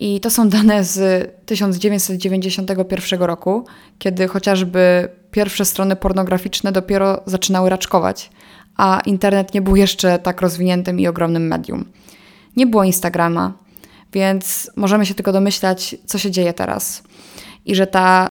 I 0.00 0.20
to 0.20 0.30
są 0.30 0.48
dane 0.48 0.84
z 0.84 1.30
1991 1.46 3.20
roku, 3.20 3.64
kiedy 3.98 4.28
chociażby 4.28 5.08
pierwsze 5.30 5.64
strony 5.64 5.96
pornograficzne 5.96 6.72
dopiero 6.72 7.20
zaczynały 7.26 7.70
raczkować, 7.70 8.30
a 8.76 9.00
internet 9.06 9.54
nie 9.54 9.62
był 9.62 9.76
jeszcze 9.76 10.18
tak 10.18 10.40
rozwiniętym 10.40 11.00
i 11.00 11.06
ogromnym 11.06 11.46
medium. 11.46 11.84
Nie 12.56 12.66
było 12.66 12.84
Instagrama, 12.84 13.52
więc 14.12 14.70
możemy 14.76 15.06
się 15.06 15.14
tylko 15.14 15.32
domyślać, 15.32 15.96
co 16.06 16.18
się 16.18 16.30
dzieje 16.30 16.52
teraz. 16.52 17.02
I 17.64 17.74
że 17.74 17.86
ta 17.86 18.28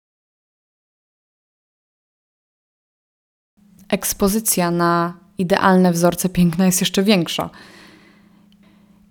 ekspozycja 3.88 4.70
na 4.70 5.14
idealne 5.38 5.92
wzorce 5.92 6.28
piękna 6.28 6.66
jest 6.66 6.80
jeszcze 6.80 7.02
większa. 7.02 7.50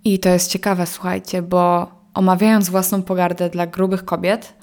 I 0.04 0.20
to 0.20 0.30
jest 0.30 0.52
ciekawe, 0.52 0.88
słuchajcie, 0.88 1.42
bo 1.42 1.92
omawiając 2.14 2.70
własną 2.70 3.04
pogardę 3.04 3.50
dla 3.50 3.68
grubych 3.68 4.06
kobiet, 4.06 4.54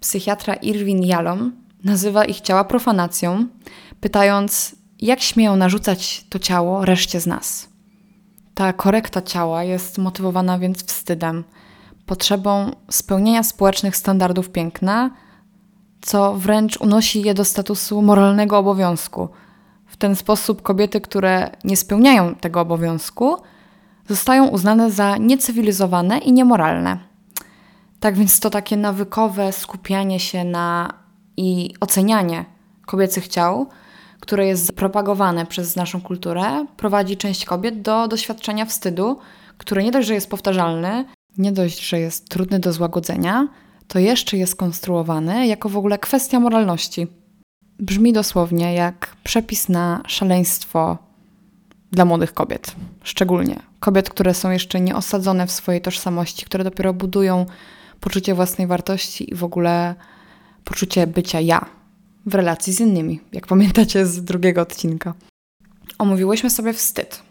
psychiatra 0.00 0.54
Irwin 0.54 1.02
Jalom 1.02 1.52
nazywa 1.84 2.24
ich 2.24 2.40
ciała 2.40 2.64
profanacją, 2.64 3.46
pytając, 4.00 4.76
jak 5.00 5.20
śmieją 5.20 5.56
narzucać 5.56 6.24
to 6.28 6.38
ciało 6.38 6.84
reszcie 6.84 7.20
z 7.20 7.26
nas. 7.26 7.71
Ta 8.54 8.72
korekta 8.72 9.22
ciała 9.22 9.64
jest 9.64 9.98
motywowana 9.98 10.58
więc 10.58 10.84
wstydem, 10.84 11.44
potrzebą 12.06 12.70
spełnienia 12.90 13.42
społecznych 13.42 13.96
standardów 13.96 14.50
piękna, 14.50 15.10
co 16.00 16.34
wręcz 16.34 16.76
unosi 16.76 17.22
je 17.22 17.34
do 17.34 17.44
statusu 17.44 18.02
moralnego 18.02 18.58
obowiązku. 18.58 19.28
W 19.86 19.96
ten 19.96 20.16
sposób 20.16 20.62
kobiety, 20.62 21.00
które 21.00 21.50
nie 21.64 21.76
spełniają 21.76 22.34
tego 22.34 22.60
obowiązku, 22.60 23.36
zostają 24.08 24.48
uznane 24.48 24.90
za 24.90 25.16
niecywilizowane 25.16 26.18
i 26.18 26.32
niemoralne. 26.32 26.98
Tak 28.00 28.16
więc 28.16 28.40
to 28.40 28.50
takie 28.50 28.76
nawykowe 28.76 29.52
skupianie 29.52 30.20
się 30.20 30.44
na 30.44 30.94
i 31.36 31.74
ocenianie 31.80 32.44
kobiecych 32.86 33.28
ciał 33.28 33.66
które 34.22 34.46
jest 34.46 34.72
propagowane 34.72 35.46
przez 35.46 35.76
naszą 35.76 36.00
kulturę, 36.00 36.66
prowadzi 36.76 37.16
część 37.16 37.44
kobiet 37.44 37.82
do 37.82 38.08
doświadczenia 38.08 38.66
wstydu, 38.66 39.18
które 39.58 39.82
nie 39.82 39.90
dość, 39.90 40.08
że 40.08 40.14
jest 40.14 40.30
powtarzalny, 40.30 41.04
nie 41.38 41.52
dość, 41.52 41.88
że 41.88 42.00
jest 42.00 42.28
trudny 42.28 42.58
do 42.58 42.72
złagodzenia, 42.72 43.48
to 43.88 43.98
jeszcze 43.98 44.36
jest 44.36 44.56
konstruowany 44.56 45.46
jako 45.46 45.68
w 45.68 45.76
ogóle 45.76 45.98
kwestia 45.98 46.40
moralności. 46.40 47.06
Brzmi 47.78 48.12
dosłownie 48.12 48.74
jak 48.74 49.16
przepis 49.24 49.68
na 49.68 50.02
szaleństwo 50.06 50.98
dla 51.92 52.04
młodych 52.04 52.34
kobiet, 52.34 52.74
szczególnie 53.02 53.62
kobiet, 53.80 54.10
które 54.10 54.34
są 54.34 54.50
jeszcze 54.50 54.80
nieosadzone 54.80 55.46
w 55.46 55.52
swojej 55.52 55.80
tożsamości, 55.80 56.46
które 56.46 56.64
dopiero 56.64 56.94
budują 56.94 57.46
poczucie 58.00 58.34
własnej 58.34 58.66
wartości 58.66 59.32
i 59.32 59.34
w 59.34 59.44
ogóle 59.44 59.94
poczucie 60.64 61.06
bycia 61.06 61.40
ja, 61.40 61.81
w 62.26 62.34
relacji 62.34 62.72
z 62.72 62.80
innymi, 62.80 63.20
jak 63.32 63.46
pamiętacie 63.46 64.06
z 64.06 64.24
drugiego 64.24 64.60
odcinka. 64.60 65.14
Omówiłyśmy 65.98 66.50
sobie 66.50 66.72
wstyd, 66.72 67.22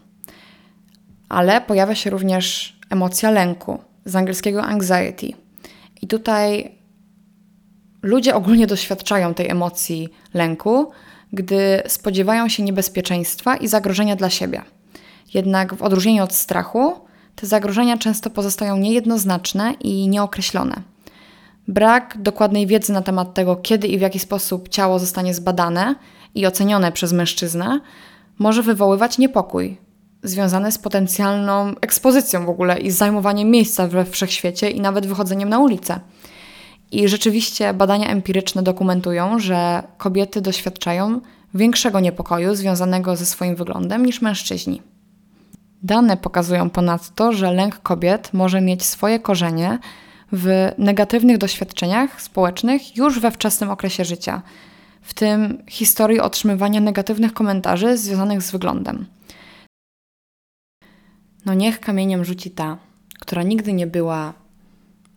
ale 1.30 1.62
pojawia 1.62 1.96
się 1.96 2.10
również 2.10 2.80
emocja 2.90 3.32
lęku, 3.32 3.80
z 4.06 4.16
angielskiego 4.16 4.64
anxiety. 4.64 5.28
I 6.02 6.08
tutaj 6.08 6.72
ludzie 8.02 8.36
ogólnie 8.36 8.68
doświadczają 8.68 9.34
tej 9.34 9.50
emocji 9.50 10.10
lęku, 10.34 10.92
gdy 11.34 11.84
spodziewają 11.88 12.50
się 12.50 12.64
niebezpieczeństwa 12.64 13.58
i 13.58 13.68
zagrożenia 13.68 14.16
dla 14.16 14.30
siebie. 14.30 14.62
Jednak 15.34 15.76
w 15.76 15.82
odróżnieniu 15.82 16.24
od 16.24 16.34
strachu, 16.34 16.94
te 17.36 17.48
zagrożenia 17.48 17.98
często 17.98 18.30
pozostają 18.30 18.78
niejednoznaczne 18.78 19.74
i 19.80 20.08
nieokreślone. 20.08 20.82
Brak 21.68 22.18
dokładnej 22.22 22.68
wiedzy 22.68 22.94
na 22.94 23.02
temat 23.02 23.34
tego, 23.34 23.56
kiedy 23.56 23.88
i 23.88 23.98
w 23.98 24.02
jaki 24.02 24.20
sposób 24.20 24.70
ciało 24.70 25.00
zostanie 25.00 25.34
zbadane 25.34 25.96
i 26.36 26.46
ocenione 26.46 26.92
przez 26.92 27.14
mężczyznę, 27.14 27.80
może 28.40 28.64
wywoływać 28.64 29.18
niepokój 29.18 29.78
związany 30.24 30.72
z 30.72 30.78
potencjalną 30.78 31.74
ekspozycją 31.82 32.46
w 32.46 32.50
ogóle 32.50 32.80
i 32.80 32.92
zajmowaniem 32.92 33.50
miejsca 33.50 33.88
we 33.88 34.06
wszechświecie 34.06 34.70
i 34.70 34.82
nawet 34.82 35.08
wychodzeniem 35.08 35.50
na 35.50 35.60
ulicę. 35.60 36.00
I 36.92 37.08
rzeczywiście 37.08 37.74
badania 37.74 38.10
empiryczne 38.10 38.64
dokumentują, 38.64 39.40
że 39.40 39.84
kobiety 39.98 40.42
doświadczają 40.42 41.22
większego 41.54 42.00
niepokoju 42.00 42.56
związanego 42.56 43.16
ze 43.16 43.26
swoim 43.26 43.56
wyglądem 43.56 44.06
niż 44.06 44.22
mężczyźni. 44.22 44.82
Dane 45.84 46.18
pokazują 46.18 46.70
ponadto, 46.70 47.34
że 47.34 47.54
lęk 47.54 47.80
kobiet 47.80 48.34
może 48.34 48.62
mieć 48.62 48.84
swoje 48.84 49.20
korzenie 49.20 49.80
w 50.32 50.72
negatywnych 50.78 51.38
doświadczeniach 51.38 52.22
społecznych 52.22 52.98
już 52.98 53.20
we 53.20 53.32
wczesnym 53.32 53.70
okresie 53.70 54.06
życia, 54.06 54.42
w 55.02 55.14
tym 55.14 55.64
historii 55.68 56.20
otrzymywania 56.20 56.80
negatywnych 56.80 57.34
komentarzy 57.34 57.98
związanych 57.98 58.42
z 58.42 58.52
wyglądem. 58.52 59.06
No 61.46 61.54
niech 61.54 61.80
kamieniem 61.80 62.26
rzuci 62.26 62.52
ta, 62.52 62.78
która 63.20 63.44
nigdy 63.44 63.74
nie 63.74 63.88
była 63.88 64.34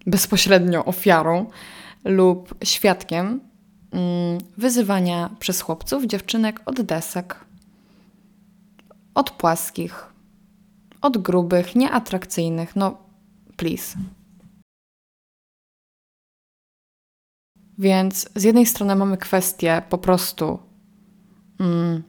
bezpośrednio 0.06 0.85
ofiarą 0.85 1.47
lub 2.04 2.54
świadkiem 2.64 3.40
mm, 3.92 4.38
wyzywania 4.56 5.30
przez 5.38 5.61
chłopców 5.61 6.04
dziewczynek 6.04 6.61
od 6.66 6.83
desek, 6.83 7.44
od 9.14 9.30
płaskich, 9.30 10.06
od 11.00 11.18
grubych, 11.18 11.76
nieatrakcyjnych. 11.76 12.76
No, 12.76 12.97
please. 13.56 13.99
Więc 17.78 18.28
z 18.34 18.42
jednej 18.42 18.66
strony 18.66 18.96
mamy 18.96 19.16
kwestię 19.16 19.82
po 19.88 19.98
prostu, 19.98 20.58
mm, 21.60 22.02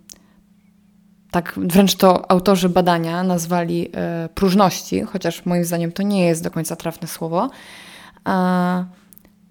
tak 1.31 1.53
wręcz 1.57 1.95
to 1.95 2.31
autorzy 2.31 2.69
badania 2.69 3.23
nazwali 3.23 3.87
y, 3.87 4.29
próżności, 4.29 5.01
chociaż 5.01 5.45
moim 5.45 5.65
zdaniem 5.65 5.91
to 5.91 6.03
nie 6.03 6.25
jest 6.25 6.43
do 6.43 6.51
końca 6.51 6.75
trafne 6.75 7.07
słowo. 7.07 7.49
A 8.23 8.85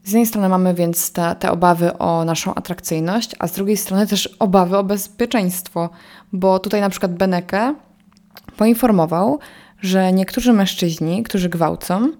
z 0.05 0.09
jednej 0.09 0.27
strony 0.27 0.49
mamy 0.49 0.75
więc 0.75 1.13
te, 1.13 1.37
te 1.39 1.51
obawy 1.51 1.99
o 1.99 2.25
naszą 2.25 2.55
atrakcyjność, 2.55 3.31
a 3.39 3.49
z 3.49 3.53
drugiej 3.53 3.77
strony 3.77 4.07
też 4.07 4.27
obawy 4.39 4.77
o 4.77 4.85
bezpieczeństwo, 4.85 5.91
bo 6.33 6.59
tutaj 6.59 6.81
na 6.81 6.91
przykład 6.91 7.15
Beneke 7.15 7.75
poinformował, 8.57 9.39
że 9.81 10.13
niektórzy 10.13 10.53
mężczyźni, 10.53 11.23
którzy 11.23 11.49
gwałcą, 11.49 12.13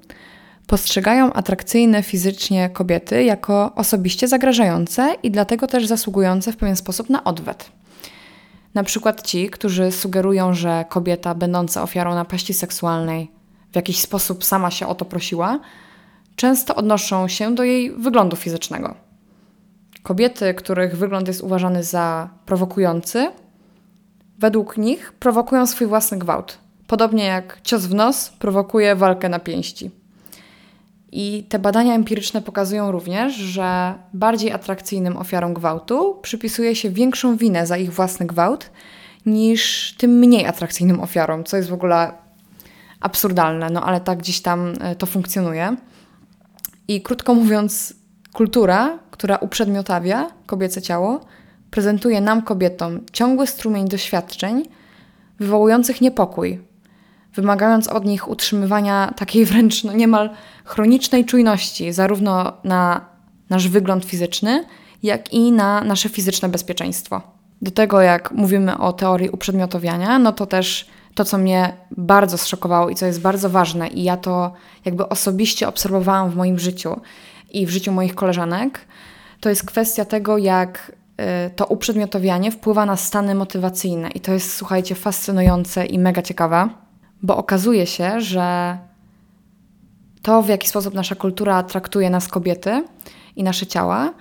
postrzegają 0.67 1.33
atrakcyjne 1.33 2.03
fizycznie 2.03 2.71
kobiety 2.71 3.25
jako 3.25 3.73
osobiście 3.75 4.29
zagrażające 4.29 5.15
i 5.23 5.31
dlatego 5.31 5.67
też 5.67 5.87
zasługujące 5.87 6.53
w 6.53 6.57
pewien 6.57 6.77
sposób 6.77 7.11
na 7.11 7.25
odwet. 7.25 7.73
Na 8.75 8.83
przykład 8.83 9.23
ci, 9.23 9.51
którzy 9.51 9.93
sugerują, 9.93 10.55
że 10.55 10.85
kobieta 10.89 11.35
będąca 11.35 11.83
ofiarą 11.83 12.15
napaści 12.15 12.55
seksualnej 12.55 13.31
w 13.73 13.77
jakiś 13.77 14.01
sposób 14.01 14.45
sama 14.45 14.71
się 14.71 14.87
o 14.87 14.95
to 14.95 15.05
prosiła, 15.05 15.61
często 16.37 16.75
odnoszą 16.75 17.29
się 17.29 17.55
do 17.55 17.65
jej 17.65 17.91
wyglądu 17.91 18.37
fizycznego. 18.37 18.95
Kobiety, 20.03 20.55
których 20.55 20.97
wygląd 20.97 21.29
jest 21.29 21.41
uważany 21.41 21.83
za 21.83 22.29
prowokujący, 22.47 23.31
według 24.39 24.77
nich 24.77 25.13
prowokują 25.13 25.67
swój 25.67 25.87
własny 25.87 26.19
gwałt. 26.19 26.59
Podobnie 26.87 27.25
jak 27.25 27.61
cios 27.63 27.87
w 27.87 27.95
nos 27.95 28.29
prowokuje 28.29 28.97
walkę 28.97 29.29
na 29.29 29.39
pięści. 29.39 30.04
I 31.17 31.45
te 31.49 31.59
badania 31.59 31.95
empiryczne 31.95 32.43
pokazują 32.43 32.93
również, 32.93 33.35
że 33.35 33.95
bardziej 34.15 34.53
atrakcyjnym 34.53 35.17
ofiarom 35.17 35.55
gwałtu 35.55 36.19
przypisuje 36.23 36.77
się 36.77 36.91
większą 36.91 37.37
winę 37.37 37.67
za 37.67 37.77
ich 37.77 37.93
własny 37.93 38.27
gwałt 38.27 38.71
niż 39.27 39.95
tym 39.99 40.11
mniej 40.11 40.47
atrakcyjnym 40.47 41.01
ofiarom, 41.01 41.45
co 41.45 41.57
jest 41.57 41.69
w 41.69 41.73
ogóle 41.73 42.13
absurdalne, 43.01 43.71
no 43.71 43.85
ale 43.85 44.01
tak 44.01 44.19
gdzieś 44.19 44.41
tam 44.43 44.73
e, 44.81 44.97
to 44.97 45.07
funkcjonuje. 45.07 45.77
I 46.89 47.03
krótko 47.03 47.35
mówiąc, 47.35 47.95
kultura, 48.33 48.99
która 49.11 49.37
uprzedmiotawia 49.37 50.31
kobiece 50.47 50.83
ciało, 50.83 51.21
prezentuje 51.71 52.21
nam, 52.21 52.43
kobietom, 52.43 53.01
ciągły 53.13 53.47
strumień 53.47 53.89
doświadczeń 53.89 54.63
wywołujących 55.41 56.01
niepokój, 56.01 56.61
wymagając 57.35 57.89
od 57.89 58.05
nich 58.05 58.29
utrzymywania 58.29 59.13
takiej 59.17 59.45
wręcz 59.51 59.85
no, 59.85 59.93
niemal 59.93 60.31
chronicznej 60.65 61.25
czujności, 61.25 61.93
zarówno 61.93 62.53
na 62.65 63.15
nasz 63.51 63.69
wygląd 63.69 64.05
fizyczny, 64.05 64.65
jak 65.03 65.33
i 65.33 65.53
na 65.53 65.85
nasze 65.85 66.09
fizyczne 66.09 66.49
bezpieczeństwo. 66.49 67.23
Do 67.63 67.71
tego, 67.71 68.01
jak 68.01 68.33
mówimy 68.33 68.79
o 68.79 68.93
teorii 68.93 69.31
uprzedmiotowiania, 69.31 70.19
no 70.19 70.33
to 70.33 70.47
też 70.47 70.87
to, 71.15 71.25
co 71.25 71.39
mnie 71.39 71.77
bardzo 71.91 72.39
zszokowało 72.39 72.91
i 72.91 72.95
co 72.95 73.07
jest 73.07 73.21
bardzo 73.21 73.51
ważne, 73.51 73.89
i 73.89 74.03
ja 74.03 74.17
to 74.17 74.53
jakby 74.85 75.09
osobiście 75.09 75.69
obserwowałam 75.69 76.31
w 76.31 76.37
moim 76.37 76.59
życiu 76.59 77.01
i 77.51 77.67
w 77.67 77.71
życiu 77.71 77.93
moich 77.93 78.15
koleżanek, 78.15 78.81
to 79.41 79.49
jest 79.49 79.67
kwestia 79.67 80.05
tego, 80.05 80.39
jak 80.39 80.93
y, 81.47 81.51
to 81.51 81.67
uprzedmiotowianie 81.67 82.51
wpływa 82.51 82.87
na 82.87 82.97
stany 82.97 83.35
motywacyjne. 83.35 84.11
I 84.11 84.21
to 84.21 84.33
jest, 84.33 84.57
słuchajcie, 84.57 84.95
fascynujące 84.95 85.87
i 85.87 85.99
mega 85.99 86.23
ciekawe, 86.23 86.69
bo 87.25 87.37
okazuje 87.37 87.87
się, 87.87 88.21
że 88.21 88.79
to, 90.23 90.43
w 90.43 90.49
jaki 90.49 90.69
sposób 90.69 90.95
nasza 90.95 91.15
kultura 91.15 91.63
traktuje 91.63 92.11
nas 92.11 92.29
kobiety 92.29 92.85
i 93.37 93.43
nasze 93.43 93.67
ciała, 93.67 94.15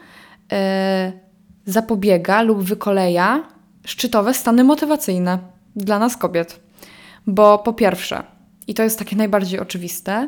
yy, 0.52 0.58
zapobiega 1.66 2.42
lub 2.42 2.64
wykoleja 2.64 3.44
szczytowe 3.86 4.34
stany 4.34 4.64
motywacyjne 4.64 5.40
dla 5.76 6.00
nas 6.00 6.18
kobiet. 6.18 6.60
Bo 7.28 7.58
po 7.58 7.74
pierwsze, 7.74 8.24
i 8.68 8.74
to 8.74 8.84
jest 8.84 9.00
takie 9.00 9.16
najbardziej 9.16 9.60
oczywiste, 9.60 10.28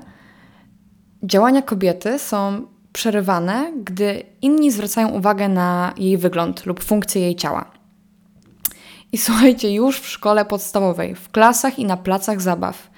działania 1.23 1.61
kobiety 1.61 2.19
są 2.19 2.67
przerywane, 2.93 3.71
gdy 3.83 4.23
inni 4.41 4.71
zwracają 4.71 5.09
uwagę 5.09 5.49
na 5.49 5.93
jej 5.97 6.17
wygląd 6.17 6.65
lub 6.65 6.83
funkcję 6.83 7.21
jej 7.21 7.35
ciała. 7.35 7.74
I 9.15 9.17
słuchajcie, 9.17 9.73
już 9.73 9.99
w 9.99 10.07
szkole 10.07 10.45
podstawowej, 10.45 11.15
w 11.15 11.31
klasach 11.31 11.79
i 11.79 11.85
na 11.85 11.97
placach 11.97 12.41
zabaw, 12.41 12.89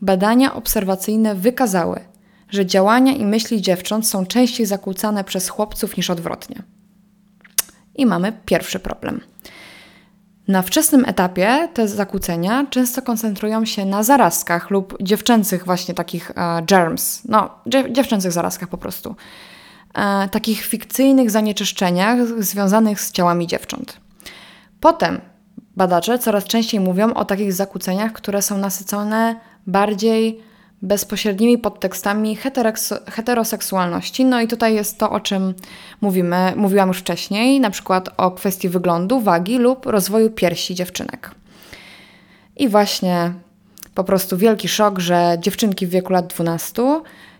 badania 0.00 0.54
obserwacyjne 0.54 1.34
wykazały, 1.34 2.00
że 2.48 2.66
działania 2.66 3.12
i 3.12 3.24
myśli 3.24 3.62
dziewcząt 3.62 4.08
są 4.08 4.26
częściej 4.26 4.66
zakłócane 4.66 5.24
przez 5.24 5.48
chłopców 5.48 5.96
niż 5.96 6.10
odwrotnie. 6.10 6.62
I 7.94 8.06
mamy 8.06 8.32
pierwszy 8.44 8.78
problem. 8.78 9.20
Na 10.48 10.62
wczesnym 10.62 11.04
etapie 11.04 11.68
te 11.74 11.88
zakłócenia 11.88 12.66
często 12.70 13.02
koncentrują 13.02 13.64
się 13.64 13.84
na 13.84 14.02
zarazkach 14.02 14.70
lub 14.70 14.96
dziewczęcych 15.02 15.64
właśnie 15.64 15.94
takich 15.94 16.30
uh, 16.30 16.66
germs, 16.66 17.22
no 17.28 17.50
dziewczęcych 17.90 18.32
zarazkach 18.32 18.68
po 18.68 18.78
prostu. 18.78 19.08
Uh, 19.10 20.30
takich 20.30 20.64
fikcyjnych 20.64 21.30
zanieczyszczeniach 21.30 22.18
związanych 22.38 23.00
z 23.00 23.12
ciałami 23.12 23.46
dziewcząt. 23.46 24.00
Potem 24.80 25.20
badacze 25.76 26.18
coraz 26.18 26.44
częściej 26.44 26.80
mówią 26.80 27.14
o 27.14 27.24
takich 27.24 27.52
zakłóceniach, 27.52 28.12
które 28.12 28.42
są 28.42 28.58
nasycone 28.58 29.40
bardziej 29.66 30.40
bezpośrednimi 30.82 31.58
podtekstami 31.58 32.38
heteroseksualności. 33.06 34.24
No 34.24 34.40
i 34.40 34.48
tutaj 34.48 34.74
jest 34.74 34.98
to, 34.98 35.10
o 35.10 35.20
czym 35.20 35.54
mówimy, 36.00 36.52
mówiłam 36.56 36.88
już 36.88 36.98
wcześniej, 36.98 37.60
na 37.60 37.70
przykład 37.70 38.08
o 38.16 38.30
kwestii 38.30 38.68
wyglądu, 38.68 39.20
wagi 39.20 39.58
lub 39.58 39.86
rozwoju 39.86 40.30
piersi 40.30 40.74
dziewczynek. 40.74 41.30
I 42.56 42.68
właśnie 42.68 43.32
po 43.94 44.04
prostu 44.04 44.36
wielki 44.36 44.68
szok, 44.68 44.98
że 44.98 45.36
dziewczynki 45.40 45.86
w 45.86 45.90
wieku 45.90 46.12
lat 46.12 46.26
12 46.26 46.82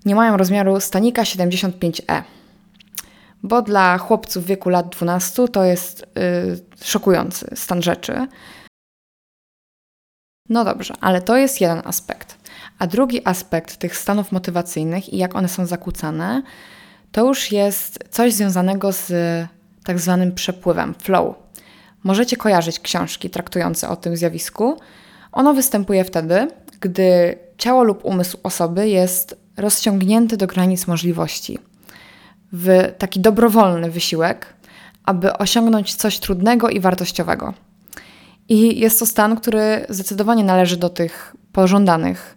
nie 0.04 0.14
mają 0.14 0.36
rozmiaru 0.36 0.80
stanika 0.80 1.22
75E. 1.22 2.22
Bo 3.46 3.62
dla 3.62 3.98
chłopców 3.98 4.44
w 4.44 4.46
wieku 4.46 4.68
lat 4.68 4.88
12 4.88 5.48
to 5.48 5.64
jest 5.64 6.00
yy, 6.00 6.84
szokujący 6.84 7.46
stan 7.54 7.82
rzeczy. 7.82 8.26
No 10.48 10.64
dobrze, 10.64 10.94
ale 11.00 11.22
to 11.22 11.36
jest 11.36 11.60
jeden 11.60 11.82
aspekt. 11.84 12.38
A 12.78 12.86
drugi 12.86 13.20
aspekt 13.28 13.76
tych 13.76 13.96
stanów 13.96 14.32
motywacyjnych 14.32 15.12
i 15.12 15.16
jak 15.16 15.36
one 15.36 15.48
są 15.48 15.66
zakłócane, 15.66 16.42
to 17.12 17.26
już 17.28 17.52
jest 17.52 17.98
coś 18.10 18.32
związanego 18.32 18.92
z 18.92 19.12
tak 19.84 19.98
zwanym 19.98 20.34
przepływem, 20.34 20.94
flow. 20.94 21.34
Możecie 22.04 22.36
kojarzyć 22.36 22.80
książki 22.80 23.30
traktujące 23.30 23.88
o 23.88 23.96
tym 23.96 24.16
zjawisku. 24.16 24.80
Ono 25.32 25.54
występuje 25.54 26.04
wtedy, 26.04 26.48
gdy 26.80 27.38
ciało 27.58 27.84
lub 27.84 28.04
umysł 28.04 28.38
osoby 28.42 28.88
jest 28.88 29.36
rozciągnięty 29.56 30.36
do 30.36 30.46
granic 30.46 30.86
możliwości. 30.86 31.58
W 32.52 32.92
taki 32.98 33.20
dobrowolny 33.20 33.90
wysiłek, 33.90 34.54
aby 35.04 35.32
osiągnąć 35.32 35.94
coś 35.94 36.18
trudnego 36.18 36.68
i 36.68 36.80
wartościowego. 36.80 37.54
I 38.48 38.80
jest 38.80 38.98
to 38.98 39.06
stan, 39.06 39.36
który 39.36 39.86
zdecydowanie 39.88 40.44
należy 40.44 40.76
do 40.76 40.88
tych 40.88 41.36
pożądanych. 41.52 42.36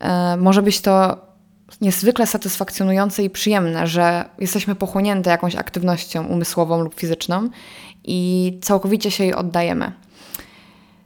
E, 0.00 0.36
może 0.36 0.62
być 0.62 0.80
to 0.80 1.16
niezwykle 1.80 2.26
satysfakcjonujące 2.26 3.24
i 3.24 3.30
przyjemne, 3.30 3.86
że 3.86 4.24
jesteśmy 4.38 4.74
pochłonięte 4.74 5.30
jakąś 5.30 5.56
aktywnością 5.56 6.26
umysłową 6.26 6.80
lub 6.80 6.94
fizyczną 6.94 7.48
i 8.04 8.58
całkowicie 8.62 9.10
się 9.10 9.24
jej 9.24 9.34
oddajemy. 9.34 9.92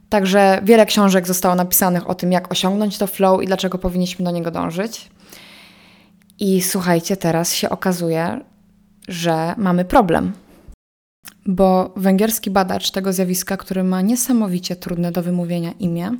Także 0.09 0.61
wiele 0.63 0.87
książek 0.87 1.27
zostało 1.27 1.55
napisanych 1.55 2.11
o 2.11 2.15
tym, 2.15 2.33
jak 2.33 2.53
osiągnąć 2.53 2.99
to 2.99 3.07
flow 3.07 3.43
i 3.43 3.47
dlaczego 3.47 3.79
powinniśmy 3.79 4.25
do 4.25 4.31
niego 4.31 4.51
dążyć. 4.51 5.11
I 6.39 6.63
słuchajcie, 6.63 7.17
teraz 7.17 7.55
się 7.55 7.71
okazuje, 7.71 8.41
że 9.09 9.55
mamy 9.57 9.85
problem 9.85 10.33
bo 11.47 11.93
węgierski 11.97 12.51
badacz 12.51 12.91
tego 12.91 13.13
zjawiska, 13.13 13.57
który 13.57 13.85
ma 13.85 14.01
niesamowicie 14.01 14.77
trudne 14.77 15.13
do 15.13 15.23
wymówienia 15.23 15.73
imię, 15.73 16.11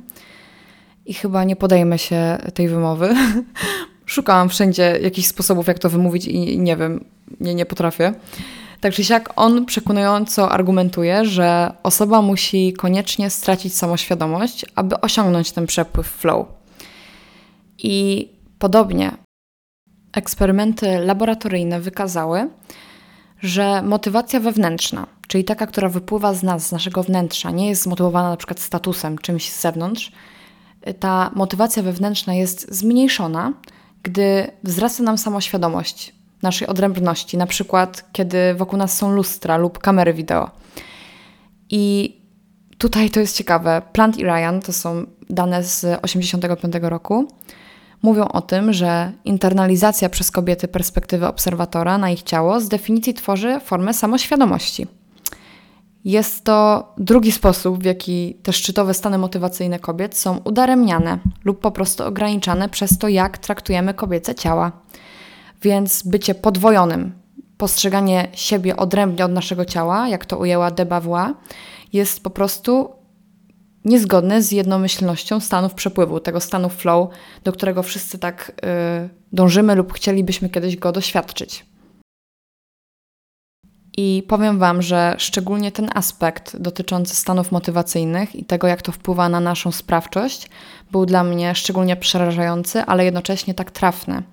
i 1.07 1.13
chyba 1.13 1.43
nie 1.43 1.55
podejmę 1.55 1.97
się 1.97 2.37
tej 2.53 2.69
wymowy. 2.69 3.15
Szukałam 4.05 4.49
wszędzie 4.49 4.99
jakichś 5.01 5.27
sposobów, 5.27 5.67
jak 5.67 5.79
to 5.79 5.89
wymówić, 5.89 6.25
i 6.25 6.59
nie 6.59 6.77
wiem, 6.77 7.05
nie, 7.39 7.55
nie 7.55 7.65
potrafię. 7.65 8.13
Tak 8.81 8.93
czy 8.93 9.03
siak, 9.03 9.33
on 9.35 9.65
przekonująco 9.65 10.51
argumentuje, 10.51 11.25
że 11.25 11.71
osoba 11.83 12.21
musi 12.21 12.73
koniecznie 12.73 13.29
stracić 13.29 13.75
samoświadomość, 13.75 14.65
aby 14.75 15.01
osiągnąć 15.01 15.51
ten 15.51 15.67
przepływ 15.67 16.07
flow. 16.07 16.47
I 17.77 18.27
podobnie 18.59 19.11
eksperymenty 20.17 20.99
laboratoryjne 20.99 21.79
wykazały, 21.79 22.49
że 23.41 23.81
motywacja 23.81 24.39
wewnętrzna, 24.39 25.07
czyli 25.27 25.43
taka, 25.43 25.67
która 25.67 25.89
wypływa 25.89 26.33
z 26.33 26.43
nas, 26.43 26.67
z 26.67 26.71
naszego 26.71 27.03
wnętrza, 27.03 27.51
nie 27.51 27.69
jest 27.69 27.83
zmotywowana 27.83 28.29
na 28.29 28.37
przykład 28.37 28.59
statusem, 28.59 29.17
czymś 29.17 29.51
z 29.51 29.61
zewnątrz, 29.61 30.11
ta 30.99 31.31
motywacja 31.35 31.83
wewnętrzna 31.83 32.33
jest 32.33 32.75
zmniejszona, 32.75 33.53
gdy 34.03 34.51
wzrasta 34.63 35.03
nam 35.03 35.17
samoświadomość 35.17 36.15
naszej 36.41 36.67
odrębności, 36.67 37.37
na 37.37 37.47
przykład 37.47 38.05
kiedy 38.11 38.53
wokół 38.53 38.79
nas 38.79 38.97
są 38.97 39.11
lustra 39.11 39.57
lub 39.57 39.79
kamery 39.79 40.13
wideo. 40.13 40.51
I 41.69 42.15
tutaj 42.77 43.09
to 43.09 43.19
jest 43.19 43.37
ciekawe. 43.37 43.81
Plant 43.93 44.17
i 44.17 44.23
Ryan 44.23 44.61
to 44.65 44.73
są 44.73 45.05
dane 45.29 45.63
z 45.63 45.79
1985 45.79 46.75
roku 46.81 47.27
mówią 48.01 48.27
o 48.27 48.41
tym, 48.41 48.73
że 48.73 49.11
internalizacja 49.25 50.09
przez 50.09 50.31
kobiety 50.31 50.67
perspektywy 50.67 51.27
obserwatora 51.27 51.97
na 51.97 52.09
ich 52.09 52.23
ciało 52.23 52.61
z 52.61 52.67
definicji 52.67 53.13
tworzy 53.13 53.59
formę 53.59 53.93
samoświadomości. 53.93 54.87
Jest 56.05 56.43
to 56.43 56.87
drugi 56.97 57.31
sposób, 57.31 57.79
w 57.79 57.85
jaki 57.85 58.37
te 58.43 58.53
szczytowe 58.53 58.93
stany 58.93 59.17
motywacyjne 59.17 59.79
kobiet 59.79 60.17
są 60.17 60.37
udaremniane 60.43 61.19
lub 61.45 61.59
po 61.59 61.71
prostu 61.71 62.03
ograniczane 62.03 62.69
przez 62.69 62.97
to, 62.97 63.07
jak 63.07 63.37
traktujemy 63.37 63.93
kobiece 63.93 64.35
ciała. 64.35 64.71
Więc 65.61 66.03
bycie 66.03 66.35
podwojonym, 66.35 67.11
postrzeganie 67.57 68.27
siebie 68.33 68.77
odrębnie 68.77 69.25
od 69.25 69.31
naszego 69.31 69.65
ciała, 69.65 70.07
jak 70.07 70.25
to 70.25 70.37
ujęła 70.37 70.71
de 70.71 70.85
Beauvoir, 70.85 71.33
jest 71.93 72.23
po 72.23 72.29
prostu 72.29 72.89
niezgodne 73.87 74.41
z 74.41 74.51
jednomyślnością 74.51 75.39
stanów 75.39 75.73
przepływu, 75.73 76.19
tego 76.19 76.39
stanu 76.39 76.69
flow, 76.69 77.09
do 77.43 77.53
którego 77.53 77.83
wszyscy 77.83 78.19
tak 78.19 78.51
yy, 79.01 79.09
dążymy 79.33 79.75
lub 79.75 79.93
chcielibyśmy 79.93 80.49
kiedyś 80.49 80.77
go 80.77 80.91
doświadczyć. 80.91 81.65
I 83.99 84.23
powiem 84.27 84.59
Wam, 84.59 84.81
że 84.81 85.15
szczególnie 85.17 85.71
ten 85.71 85.89
aspekt 85.95 86.57
dotyczący 86.57 87.15
stanów 87.15 87.51
motywacyjnych 87.51 88.35
i 88.35 88.45
tego, 88.45 88.67
jak 88.67 88.81
to 88.81 88.91
wpływa 88.91 89.29
na 89.29 89.39
naszą 89.39 89.71
sprawczość, 89.71 90.49
był 90.91 91.05
dla 91.05 91.23
mnie 91.23 91.55
szczególnie 91.55 91.95
przerażający, 91.95 92.81
ale 92.81 93.05
jednocześnie 93.05 93.53
tak 93.53 93.71
trafny. 93.71 94.23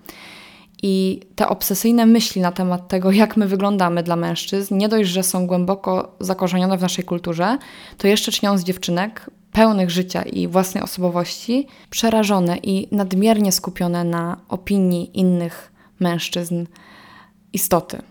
I 0.83 1.21
te 1.35 1.47
obsesyjne 1.47 2.05
myśli 2.05 2.41
na 2.41 2.51
temat 2.51 2.87
tego, 2.87 3.11
jak 3.11 3.37
my 3.37 3.47
wyglądamy 3.47 4.03
dla 4.03 4.15
mężczyzn, 4.15 4.77
nie 4.77 4.89
dość, 4.89 5.09
że 5.09 5.23
są 5.23 5.47
głęboko 5.47 6.15
zakorzenione 6.19 6.77
w 6.77 6.81
naszej 6.81 7.05
kulturze, 7.05 7.57
to 7.97 8.07
jeszcze 8.07 8.31
czynią 8.31 8.57
z 8.57 8.63
dziewczynek 8.63 9.29
pełnych 9.55 9.89
życia 9.89 10.21
i 10.21 10.47
własnej 10.47 10.83
osobowości, 10.83 11.67
przerażone 11.89 12.57
i 12.57 12.87
nadmiernie 12.91 13.51
skupione 13.51 14.03
na 14.03 14.37
opinii 14.49 15.19
innych 15.19 15.71
mężczyzn 15.99 16.65
istoty. 17.53 18.01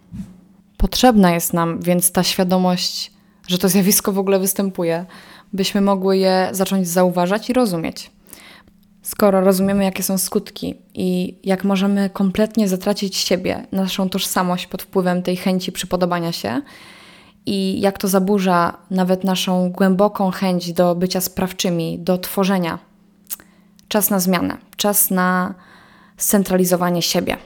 Potrzebna 0.76 1.32
jest 1.32 1.52
nam 1.52 1.80
więc 1.80 2.12
ta 2.12 2.22
świadomość, 2.22 3.12
że 3.48 3.58
to 3.58 3.68
zjawisko 3.68 4.12
w 4.12 4.18
ogóle 4.18 4.38
występuje, 4.38 5.06
byśmy 5.52 5.80
mogły 5.80 6.16
je 6.16 6.48
zacząć 6.52 6.88
zauważać 6.88 7.50
i 7.50 7.52
rozumieć. 7.52 8.10
Skoro 9.02 9.40
rozumiemy, 9.40 9.84
jakie 9.84 10.02
są 10.02 10.18
skutki 10.18 10.74
i 10.94 11.38
jak 11.44 11.64
możemy 11.64 12.10
kompletnie 12.10 12.68
zatracić 12.68 13.16
siebie, 13.16 13.66
naszą 13.72 14.08
tożsamość 14.08 14.66
pod 14.66 14.82
wpływem 14.82 15.22
tej 15.22 15.36
chęci 15.36 15.72
przypodobania 15.72 16.32
się, 16.32 16.62
i 17.46 17.80
jak 17.80 17.98
to 17.98 18.08
zaburza 18.08 18.76
nawet 18.90 19.24
naszą 19.24 19.70
głęboką 19.70 20.30
chęć 20.30 20.72
do 20.72 20.94
bycia 20.94 21.20
sprawczymi, 21.20 21.98
do 21.98 22.18
tworzenia. 22.18 22.78
Czas 23.88 24.10
na 24.10 24.20
zmianę, 24.20 24.56
czas 24.76 25.10
na 25.10 25.54
scentralizowanie 26.16 27.02
siebie. 27.02 27.36